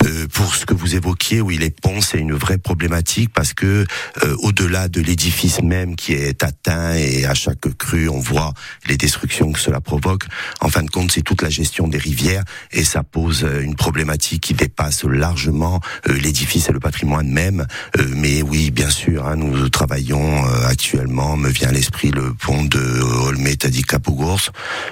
Euh, 0.05 0.27
pour 0.33 0.55
ce 0.55 0.65
que 0.65 0.73
vous 0.73 0.95
évoquiez, 0.95 1.41
oui, 1.41 1.57
les 1.57 1.69
ponts, 1.69 2.01
c'est 2.01 2.17
une 2.17 2.33
vraie 2.33 2.57
problématique 2.57 3.31
parce 3.33 3.53
que 3.53 3.85
euh, 4.23 4.35
au-delà 4.39 4.87
de 4.87 5.01
l'édifice 5.01 5.61
même 5.61 5.95
qui 5.95 6.13
est 6.13 6.43
atteint 6.43 6.95
et 6.95 7.25
à 7.25 7.33
chaque 7.33 7.67
crue, 7.77 8.09
on 8.09 8.19
voit 8.19 8.53
les 8.87 8.97
destructions 8.97 9.51
que 9.51 9.59
cela 9.59 9.81
provoque. 9.81 10.23
En 10.61 10.69
fin 10.69 10.83
de 10.83 10.89
compte, 10.89 11.11
c'est 11.11 11.21
toute 11.21 11.41
la 11.41 11.49
gestion 11.49 11.87
des 11.87 11.97
rivières 11.97 12.43
et 12.71 12.83
ça 12.83 13.03
pose 13.03 13.47
une 13.61 13.75
problématique 13.75 14.41
qui 14.41 14.53
dépasse 14.53 15.03
largement 15.03 15.81
l'édifice 16.05 16.69
et 16.69 16.71
le 16.71 16.79
patrimoine 16.79 17.29
même. 17.29 17.65
mais 18.09 18.41
oui, 18.41 18.71
bien 18.71 18.89
sûr, 18.89 19.27
hein, 19.27 19.35
nous 19.35 19.69
travaillons 19.69 20.45
actuellement, 20.65 21.37
me 21.37 21.49
vient 21.49 21.69
à 21.69 21.71
l'esprit 21.71 22.11
le 22.11 22.33
pont 22.33 22.63
de 22.63 22.79
Olmé 23.27 23.46
Tadi 23.55 23.83
Capogours, 23.83 24.51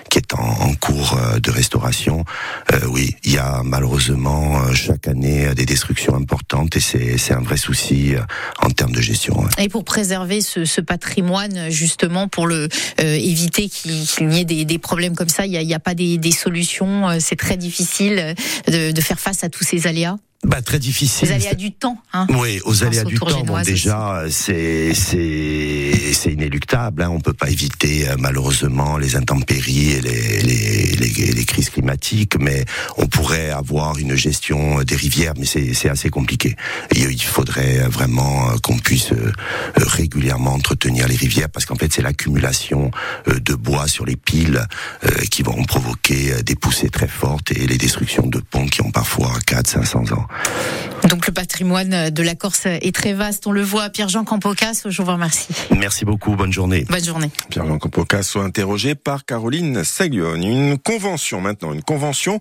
qui 0.10 0.20
est 0.20 0.34
en, 0.34 0.74
cours 0.76 1.18
de 1.41 1.52
restauration. 1.52 2.26
Euh, 2.72 2.80
oui, 2.89 3.15
il 3.24 3.34
y 3.34 3.38
a 3.38 3.62
malheureusement 3.63 4.74
chaque 4.74 5.08
année 5.08 5.54
des 5.56 5.65
destructions 5.65 6.15
importantes 6.15 6.76
et 6.76 6.80
c'est 6.80 7.34
un 7.34 7.41
vrai 7.41 7.58
souci 7.58 8.13
en 8.62 8.70
termes 8.70 8.91
de 8.91 9.02
gestion. 9.02 9.48
Et 9.58 9.70
pour 9.70 9.84
préserver 9.84 10.41
ce, 10.41 10.82
patrimoine, 10.82 11.70
justement, 11.70 12.28
pour 12.28 12.48
le 12.48 12.68
euh, 13.00 13.15
éviter 13.15 13.70
qu'il 13.70 14.34
y 14.34 14.39
ait 14.39 14.46
des, 14.46 14.78
problèmes 14.78 15.15
comme 15.15 15.30
ça, 15.30 15.46
il 15.46 15.52
n'y 15.52 15.74
a, 15.74 15.80
pas 15.80 15.96
des, 15.96 16.32
solutions. 16.32 17.20
C'est 17.20 17.38
très 17.38 17.58
difficile 17.58 18.36
de 18.68 19.02
faire 19.02 19.20
face 19.20 19.44
à 19.44 19.50
tous 19.50 19.63
ces 19.63 19.88
aléas? 19.88 20.18
Bah, 20.46 20.62
très 20.62 20.80
difficile. 20.80 21.28
Aux 21.28 21.32
aléas 21.32 21.54
du 21.56 21.72
temps. 21.72 21.98
Hein, 22.14 22.28
oui, 22.30 22.62
aux 22.66 22.84
aléas 22.84 23.04
du 23.04 23.16
temps. 23.16 23.44
Bon, 23.44 23.62
déjà, 23.62 24.24
c'est 24.30 24.94
c'est 24.94 26.14
c'est 26.14 26.34
inéluctable. 26.34 27.02
Hein. 27.02 27.10
On 27.10 27.20
peut 27.20 27.34
pas 27.34 27.50
éviter 27.50 28.06
malheureusement 28.20 28.98
les 28.98 29.16
intempéries 29.16 29.94
et 29.94 30.02
les, 30.02 30.42
les, 30.42 30.96
les, 30.96 31.32
les 31.32 31.46
crises 31.46 31.70
climatiques, 31.70 32.36
mais 32.40 32.64
on 32.98 33.08
pourrait 33.08 33.50
avoir 33.50 33.98
une 33.98 34.16
gestion 34.16 34.84
des 34.84 34.96
rivières, 34.96 35.34
mais 35.38 35.46
c'est 35.46 35.74
c'est 35.74 35.90
assez 35.90 36.10
compliqué. 36.10 36.56
Et 36.96 37.02
il 37.02 37.24
faudrait 37.24 37.88
vraiment 37.90 38.56
qu'on 38.62 38.78
puisse 38.78 39.10
régulièrement 39.76 40.54
entretenir 40.54 41.08
les 41.08 41.16
rivières, 41.16 41.50
parce 41.50 41.66
qu'en 41.66 41.76
fait, 41.76 41.92
c'est 41.92 42.02
l'accumulation 42.02 42.92
de 43.28 43.54
bois 43.56 43.88
sur 43.88 44.06
les 44.06 44.16
piles 44.16 44.66
qui 45.32 45.44
vont 45.44 45.64
provoquer 45.64 46.44
des 46.44 46.56
poussées 46.56 46.90
très 46.90 47.08
fortes 47.08 47.52
et 47.52 47.68
les 47.68 47.78
destructions 47.78 48.28
de 48.28 48.40
ponts 48.40 48.68
qui 48.68 48.82
ont 48.82 48.92
parfois 48.92 49.34
4 49.46 49.68
500 49.68 50.12
ans. 50.14 50.28
Donc 51.10 51.28
le 51.28 51.34
patrimoine 51.34 52.10
de 52.10 52.24
la 52.24 52.36
Corse 52.36 52.65
est 52.65 52.95
très 52.95 53.13
vaste, 53.13 53.45
on 53.48 53.52
le 53.52 53.62
voit. 53.62 53.89
Pierre-Jean 53.89 54.24
Campocas, 54.24 54.84
je 54.86 55.02
vous 55.02 55.12
remercie. 55.12 55.48
Merci 55.78 56.04
beaucoup, 56.04 56.36
bonne 56.36 56.52
journée. 56.52 56.86
Bonne 56.89 57.04
journée. 57.04 57.30
Pierre-Jean 57.50 57.78
Campocas 57.78 58.24
soit 58.24 58.43
interrogé 58.43 58.95
par 58.95 59.26
Caroline 59.26 59.84
Saglione. 59.84 60.43
Une 60.43 60.78
convention 60.78 61.41
maintenant, 61.41 61.74
une 61.74 61.84
convention 61.84 62.39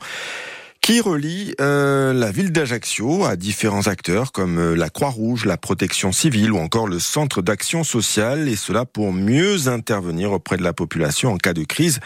qui 0.85 1.01
relie 1.01 1.55
euh, 1.63 2.13
la 2.13 2.31
ville 2.31 2.53
d'Ajaccio 2.53 3.25
à 3.25 3.37
différents 3.37 3.87
acteurs 3.87 4.33
comme 4.33 4.59
euh, 4.59 4.75
la 4.75 4.91
Croix-Rouge, 4.91 5.47
la 5.47 5.57
Protection 5.57 6.13
civile 6.13 6.53
ou 6.53 6.59
encore 6.59 6.87
le 6.87 6.99
Centre 6.99 7.41
d'action 7.41 7.85
sociale, 7.85 8.51
et 8.51 8.57
cela 8.57 8.85
pour 8.85 9.11
mieux 9.11 9.69
intervenir 9.69 10.33
auprès 10.33 10.59
de 10.59 10.63
la 10.63 10.75
population 10.75 11.33
en 11.33 11.39
cas 11.39 11.55
de 11.55 11.65
crise 11.65 12.01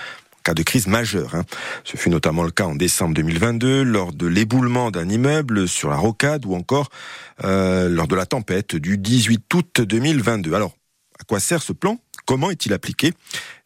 cas 0.48 0.54
de 0.54 0.62
crise 0.62 0.86
majeure. 0.86 1.34
Hein. 1.34 1.44
Ce 1.84 1.98
fut 1.98 2.08
notamment 2.08 2.42
le 2.42 2.50
cas 2.50 2.64
en 2.64 2.74
décembre 2.74 3.12
2022 3.12 3.82
lors 3.82 4.14
de 4.14 4.26
l'éboulement 4.26 4.90
d'un 4.90 5.06
immeuble 5.06 5.68
sur 5.68 5.90
la 5.90 5.96
rocade 5.96 6.46
ou 6.46 6.54
encore 6.54 6.88
euh, 7.44 7.90
lors 7.90 8.08
de 8.08 8.16
la 8.16 8.24
tempête 8.24 8.74
du 8.74 8.96
18 8.96 9.52
août 9.52 9.82
2022. 9.82 10.54
Alors, 10.54 10.74
à 11.20 11.24
quoi 11.24 11.38
sert 11.38 11.60
ce 11.62 11.74
plan? 11.74 11.98
Comment 12.24 12.50
est-il 12.50 12.72
appliqué? 12.72 13.12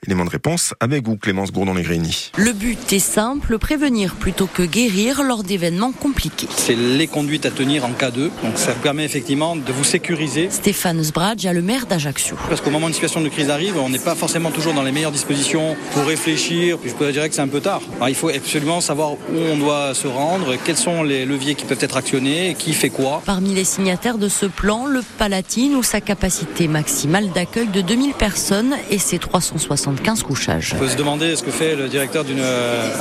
Élément 0.08 0.24
de 0.24 0.30
réponse 0.30 0.74
avec 0.80 1.06
vous, 1.06 1.16
Clémence 1.16 1.52
Gourdon-Negrini. 1.52 2.32
Le 2.36 2.52
but 2.52 2.92
est 2.92 2.98
simple, 2.98 3.56
prévenir 3.58 4.16
plutôt 4.16 4.48
que 4.48 4.64
guérir 4.64 5.22
lors 5.22 5.44
d'événements 5.44 5.92
compliqués. 5.92 6.48
C'est 6.56 6.74
les 6.74 7.06
conduites 7.06 7.46
à 7.46 7.52
tenir 7.52 7.84
en 7.84 7.92
cas 7.92 8.10
d'eux. 8.10 8.32
Donc 8.42 8.58
ça 8.58 8.72
permet 8.72 9.04
effectivement 9.04 9.54
de 9.54 9.72
vous 9.72 9.84
sécuriser. 9.84 10.50
Stéphane 10.50 11.00
Sbradj, 11.04 11.46
le 11.46 11.62
maire 11.62 11.86
d'Ajaccio. 11.86 12.36
Parce 12.48 12.60
qu'au 12.60 12.70
moment 12.70 12.86
où 12.86 12.88
une 12.88 12.94
situation 12.94 13.20
de 13.20 13.28
crise 13.28 13.48
arrive, 13.48 13.76
on 13.78 13.90
n'est 13.90 14.00
pas 14.00 14.16
forcément 14.16 14.50
toujours 14.50 14.74
dans 14.74 14.82
les 14.82 14.90
meilleures 14.90 15.12
dispositions 15.12 15.76
pour 15.92 16.04
réfléchir. 16.04 16.78
Puis 16.78 16.90
je 16.90 16.96
pourrais 16.96 17.12
dire 17.12 17.28
que 17.28 17.34
c'est 17.36 17.40
un 17.40 17.46
peu 17.46 17.60
tard. 17.60 17.80
Alors, 17.98 18.08
il 18.08 18.16
faut 18.16 18.28
absolument 18.28 18.80
savoir 18.80 19.12
où 19.12 19.38
on 19.52 19.56
doit 19.56 19.94
se 19.94 20.08
rendre, 20.08 20.56
quels 20.64 20.76
sont 20.76 21.04
les 21.04 21.24
leviers 21.24 21.54
qui 21.54 21.64
peuvent 21.64 21.78
être 21.80 21.96
actionnés, 21.96 22.56
qui 22.58 22.72
fait 22.72 22.90
quoi. 22.90 23.22
Parmi 23.24 23.54
les 23.54 23.62
signataires 23.62 24.18
de 24.18 24.28
ce 24.28 24.46
plan, 24.46 24.86
le 24.86 25.02
Palatine 25.18 25.76
ou 25.76 25.84
sa 25.84 26.00
capacité 26.00 26.66
maximale 26.66 27.30
d'accueil 27.30 27.68
de 27.68 27.82
2000 27.82 28.14
personnes 28.14 28.74
et 28.90 28.98
ses 28.98 29.20
360 29.20 29.91
15 30.00 30.22
couchages. 30.22 30.70
Il 30.72 30.78
faut 30.78 30.88
se 30.88 30.96
demander 30.96 31.36
ce 31.36 31.42
que 31.42 31.50
fait 31.50 31.76
le 31.76 31.88
directeur 31.88 32.24
d'une 32.24 32.42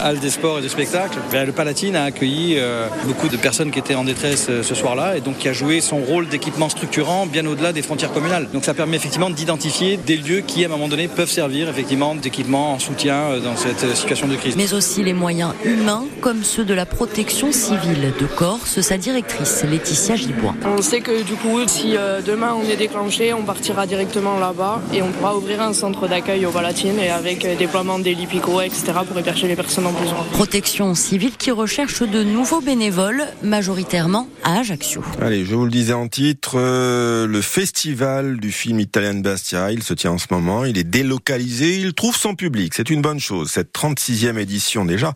halle 0.01 0.19
des 0.19 0.29
sports 0.29 0.59
et 0.59 0.61
de 0.61 0.67
spectacles. 0.67 1.19
Le 1.33 1.51
Palatine 1.51 1.95
a 1.95 2.03
accueilli 2.03 2.57
beaucoup 3.05 3.27
de 3.27 3.37
personnes 3.37 3.71
qui 3.71 3.79
étaient 3.79 3.95
en 3.95 4.03
détresse 4.03 4.49
ce 4.61 4.75
soir-là 4.75 5.17
et 5.17 5.21
donc 5.21 5.37
qui 5.37 5.47
a 5.47 5.53
joué 5.53 5.81
son 5.81 5.97
rôle 5.97 6.27
d'équipement 6.27 6.69
structurant 6.69 7.25
bien 7.25 7.45
au-delà 7.45 7.73
des 7.73 7.81
frontières 7.81 8.11
communales. 8.11 8.49
Donc 8.53 8.65
ça 8.65 8.73
permet 8.73 8.97
effectivement 8.97 9.29
d'identifier 9.29 9.97
des 9.97 10.17
lieux 10.17 10.41
qui 10.41 10.63
à 10.63 10.67
un 10.67 10.71
moment 10.71 10.87
donné 10.87 11.07
peuvent 11.07 11.29
servir 11.29 11.69
effectivement 11.69 12.15
d'équipement 12.15 12.73
en 12.73 12.79
soutien 12.79 13.39
dans 13.43 13.55
cette 13.55 13.95
situation 13.95 14.27
de 14.27 14.35
crise. 14.35 14.55
Mais 14.55 14.73
aussi 14.73 15.03
les 15.03 15.13
moyens 15.13 15.53
humains 15.63 16.05
comme 16.19 16.43
ceux 16.43 16.65
de 16.65 16.73
la 16.73 16.85
protection 16.85 17.51
civile 17.51 18.13
de 18.19 18.25
Corse, 18.25 18.81
sa 18.81 18.97
directrice 18.97 19.63
Laetitia 19.69 20.15
Gibois. 20.15 20.55
On 20.65 20.81
sait 20.81 21.01
que 21.01 21.23
du 21.23 21.33
coup 21.33 21.59
si 21.67 21.95
demain 22.25 22.55
on 22.55 22.69
est 22.69 22.77
déclenché, 22.77 23.33
on 23.33 23.43
partira 23.43 23.85
directement 23.85 24.39
là-bas 24.39 24.81
et 24.93 25.01
on 25.01 25.11
pourra 25.11 25.35
ouvrir 25.35 25.61
un 25.61 25.73
centre 25.73 26.07
d'accueil 26.07 26.45
au 26.45 26.51
Palatine 26.51 26.80
et 26.83 27.09
avec 27.09 27.45
déploiement 27.57 27.99
des 27.99 28.15
lipico, 28.15 28.59
etc. 28.59 28.93
pour 29.07 29.17
héberger 29.19 29.47
les 29.47 29.55
personnes 29.55 29.85
en 29.85 29.91
besoin. 29.91 30.23
Protection 30.31 30.95
civile 30.95 31.37
qui 31.37 31.51
recherche 31.51 32.01
de 32.01 32.23
nouveaux 32.23 32.61
bénévoles, 32.61 33.27
majoritairement 33.43 34.27
à 34.43 34.59
Ajaccio. 34.59 35.03
Allez, 35.21 35.45
je 35.45 35.53
vous 35.53 35.65
le 35.65 35.71
disais 35.71 35.93
en 35.93 36.07
titre, 36.07 36.53
euh, 36.55 37.27
le 37.27 37.41
festival 37.41 38.39
du 38.39 38.51
film 38.51 38.79
italien 38.79 39.13
Bastia, 39.13 39.71
il 39.71 39.83
se 39.83 39.93
tient 39.93 40.11
en 40.11 40.17
ce 40.17 40.27
moment, 40.31 40.65
il 40.65 40.77
est 40.79 40.83
délocalisé, 40.83 41.77
il 41.77 41.93
trouve 41.93 42.15
son 42.15 42.33
public, 42.33 42.73
c'est 42.75 42.89
une 42.89 43.01
bonne 43.01 43.19
chose. 43.19 43.51
Cette 43.51 43.71
36e 43.73 44.39
édition 44.39 44.83
déjà 44.83 45.13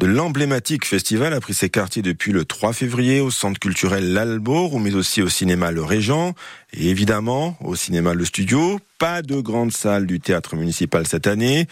de 0.00 0.06
l'emblématique 0.06 0.84
festival 0.84 1.32
a 1.34 1.40
pris 1.40 1.54
ses 1.54 1.70
quartiers 1.70 2.02
depuis 2.02 2.32
le 2.32 2.44
3 2.44 2.72
février 2.72 3.20
au 3.20 3.30
centre 3.30 3.60
culturel 3.60 4.12
L'Albor, 4.12 4.80
mais 4.80 4.94
aussi 4.94 5.22
au 5.22 5.28
cinéma 5.28 5.70
Le 5.70 5.84
Régent, 5.84 6.34
évidemment 6.72 7.56
au 7.60 7.74
cinéma 7.76 8.14
Le 8.14 8.24
Studio. 8.24 8.80
Pas 8.98 9.22
de 9.22 9.40
grande 9.40 9.72
salle 9.72 10.06
du 10.06 10.20
théâtre 10.20 10.56
municipal 10.56 11.06
cette 11.06 11.26
année, 11.26 11.66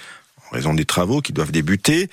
en 0.50 0.54
raison 0.54 0.74
des 0.74 0.84
travaux 0.84 1.22
qui 1.22 1.32
doivent 1.32 1.52
débuter, 1.52 2.10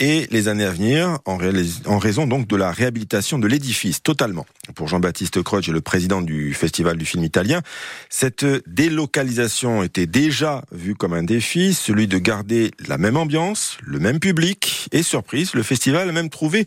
et 0.00 0.26
les 0.30 0.48
années 0.48 0.64
à 0.64 0.70
venir, 0.70 1.18
en, 1.26 1.38
en 1.86 1.98
raison 1.98 2.26
donc 2.26 2.48
de 2.48 2.56
la 2.56 2.72
réhabilitation 2.72 3.38
de 3.38 3.46
l'édifice 3.46 4.02
totalement. 4.02 4.46
Pour 4.74 4.88
Jean-Baptiste 4.88 5.42
Croce, 5.42 5.68
le 5.68 5.80
président 5.80 6.20
du 6.20 6.54
Festival 6.54 6.96
du 6.96 7.06
film 7.06 7.24
italien, 7.24 7.62
cette 8.10 8.44
délocalisation 8.66 9.82
était 9.82 10.06
déjà 10.06 10.64
vue 10.72 10.96
comme 10.96 11.14
un 11.14 11.22
défi, 11.22 11.72
celui 11.72 12.08
de 12.08 12.18
garder 12.18 12.72
la 12.86 12.98
même 12.98 13.16
ambiance, 13.16 13.78
le 13.82 14.00
même 14.00 14.18
public, 14.18 14.88
et 14.92 15.02
surprise, 15.02 15.54
le 15.54 15.62
festival 15.62 16.08
a 16.08 16.12
même 16.12 16.30
trouvé 16.30 16.66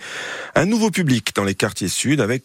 un 0.56 0.66
nouveau 0.66 0.92
public 0.92 1.36
dans 1.36 1.44
les 1.44 1.56
quartiers 1.56 1.90
sud 1.90 2.22
avec 2.22 2.44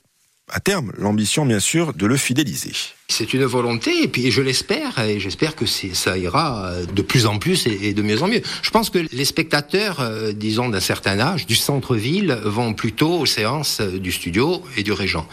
à 0.49 0.61
terme 0.61 0.93
l'ambition 0.99 1.47
bien 1.47 1.61
sûr 1.61 1.95
de 1.95 2.07
le 2.07 2.17
fidéliser. 2.17 2.73
C'est 3.09 3.33
une 3.35 3.45
volonté, 3.45 4.03
et 4.03 4.09
puis 4.09 4.33
je 4.33 4.43
l'espère, 4.43 4.99
et 4.99 5.21
j'espère 5.21 5.55
que 5.55 5.65
ça 5.65 6.19
ira 6.19 6.73
de 6.93 7.03
plus 7.03 7.27
en 7.27 7.39
plus 7.39 7.67
et 7.69 7.95
de 7.95 8.03
mieux 8.03 8.21
en 8.21 8.27
mieux. 8.27 8.43
Je 8.63 8.71
pense 8.71 8.91
que 8.91 8.99
les 8.99 9.25
spectateurs, 9.25 10.01
euh, 10.01 10.33
disons 10.33 10.69
d'un 10.69 10.81
certain 10.81 11.21
âge, 11.21 11.47
du 11.47 11.55
centre-ville, 11.55 12.37
vont 12.45 12.75
plutôt 12.75 13.21
aux 13.21 13.27
séances 13.27 13.81
du 13.81 14.11
studio 14.11 14.61
et 14.77 14.83
du 14.83 14.93
Régent. 14.93 15.27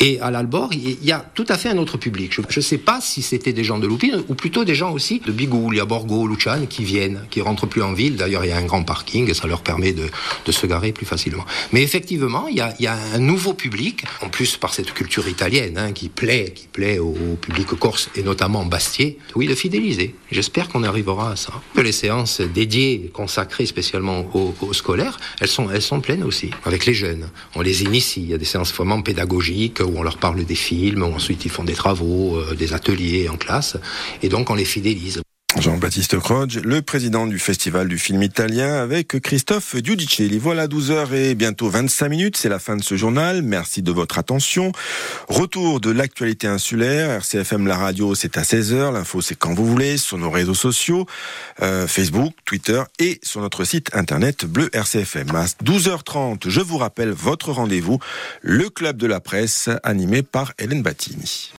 Et 0.00 0.20
à 0.20 0.32
l'Albor, 0.32 0.70
il 0.72 1.02
y 1.04 1.12
a 1.12 1.24
tout 1.34 1.46
à 1.48 1.56
fait 1.56 1.68
un 1.68 1.78
autre 1.78 1.96
public. 1.96 2.32
Je 2.34 2.42
ne 2.42 2.62
sais 2.62 2.78
pas 2.78 3.00
si 3.00 3.22
c'était 3.22 3.52
des 3.52 3.62
gens 3.62 3.78
de 3.78 3.86
Loupine, 3.86 4.24
ou 4.28 4.34
plutôt 4.34 4.64
des 4.64 4.74
gens 4.74 4.90
aussi 4.92 5.20
de 5.24 5.30
Bigou, 5.30 5.70
a 5.80 5.84
Borgo, 5.84 6.26
Luchan, 6.26 6.66
qui 6.68 6.82
viennent, 6.82 7.20
qui 7.30 7.40
rentrent 7.40 7.66
plus 7.66 7.82
en 7.82 7.92
ville. 7.92 8.16
D'ailleurs, 8.16 8.44
il 8.44 8.48
y 8.48 8.52
a 8.52 8.56
un 8.56 8.64
grand 8.64 8.82
parking, 8.82 9.30
et 9.30 9.34
ça 9.34 9.46
leur 9.46 9.62
permet 9.62 9.92
de, 9.92 10.10
se 10.50 10.66
garer 10.66 10.92
plus 10.92 11.06
facilement. 11.06 11.44
Mais 11.72 11.82
effectivement, 11.82 12.48
il 12.48 12.56
y 12.56 12.86
a, 12.86 12.98
un 13.14 13.18
nouveau 13.18 13.54
public, 13.54 14.04
en 14.22 14.28
plus 14.28 14.56
par 14.56 14.74
cette 14.74 14.92
culture 14.92 15.28
italienne, 15.28 15.78
hein, 15.78 15.92
qui 15.92 16.08
plaît, 16.08 16.52
qui 16.54 16.66
plaît 16.66 16.98
au 16.98 17.11
au 17.12 17.36
public 17.36 17.68
corse 17.78 18.10
et 18.14 18.22
notamment 18.22 18.64
Bastier, 18.64 19.18
oui, 19.34 19.46
de 19.46 19.54
fidéliser. 19.54 20.14
J'espère 20.30 20.68
qu'on 20.68 20.82
arrivera 20.82 21.32
à 21.32 21.36
ça. 21.36 21.52
Les 21.76 21.92
séances 21.92 22.40
dédiées, 22.40 23.10
consacrées 23.12 23.66
spécialement 23.66 24.24
aux, 24.34 24.72
scolaires, 24.72 25.18
elles 25.40 25.48
sont, 25.48 25.70
elles 25.70 25.82
sont 25.82 26.00
pleines 26.00 26.24
aussi, 26.24 26.50
avec 26.64 26.86
les 26.86 26.94
jeunes. 26.94 27.28
On 27.54 27.60
les 27.60 27.82
initie. 27.82 28.22
Il 28.22 28.30
y 28.30 28.34
a 28.34 28.38
des 28.38 28.44
séances 28.44 28.72
vraiment 28.72 29.02
pédagogiques 29.02 29.80
où 29.80 29.92
on 29.96 30.02
leur 30.02 30.18
parle 30.18 30.44
des 30.44 30.54
films, 30.54 31.02
où 31.02 31.14
ensuite 31.14 31.44
ils 31.44 31.50
font 31.50 31.64
des 31.64 31.74
travaux, 31.74 32.36
euh, 32.36 32.54
des 32.54 32.72
ateliers 32.72 33.28
en 33.28 33.36
classe, 33.36 33.76
et 34.22 34.28
donc 34.28 34.50
on 34.50 34.54
les 34.54 34.64
fidélise. 34.64 35.22
Jean-Baptiste 35.58 36.18
Croge, 36.18 36.58
le 36.64 36.82
président 36.82 37.26
du 37.26 37.38
Festival 37.38 37.86
du 37.86 37.98
film 37.98 38.22
italien 38.22 38.74
avec 38.74 39.20
Christophe 39.20 39.76
Giudicelli. 39.76 40.38
Voilà 40.38 40.66
12h 40.66 41.12
et 41.12 41.34
bientôt 41.34 41.68
25 41.68 42.08
minutes, 42.08 42.36
c'est 42.36 42.48
la 42.48 42.58
fin 42.58 42.76
de 42.76 42.82
ce 42.82 42.96
journal. 42.96 43.42
Merci 43.42 43.82
de 43.82 43.92
votre 43.92 44.18
attention. 44.18 44.72
Retour 45.28 45.80
de 45.80 45.90
l'actualité 45.90 46.46
insulaire, 46.46 47.10
RCFM 47.10 47.66
la 47.66 47.76
radio, 47.76 48.14
c'est 48.14 48.38
à 48.38 48.42
16h, 48.42 48.92
l'info 48.92 49.20
c'est 49.20 49.34
quand 49.34 49.52
vous 49.52 49.66
voulez, 49.66 49.98
sur 49.98 50.16
nos 50.18 50.30
réseaux 50.30 50.54
sociaux, 50.54 51.06
euh, 51.60 51.86
Facebook, 51.86 52.34
Twitter 52.44 52.82
et 52.98 53.20
sur 53.22 53.40
notre 53.40 53.64
site 53.64 53.94
internet 53.94 54.44
bleu 54.46 54.70
RCFM. 54.72 55.34
À 55.34 55.44
12h30, 55.64 56.48
je 56.48 56.60
vous 56.60 56.78
rappelle 56.78 57.10
votre 57.10 57.52
rendez-vous, 57.52 57.98
le 58.40 58.70
club 58.70 58.96
de 58.96 59.06
la 59.06 59.20
presse 59.20 59.68
animé 59.82 60.22
par 60.22 60.52
Hélène 60.58 60.82
Battini. 60.82 61.50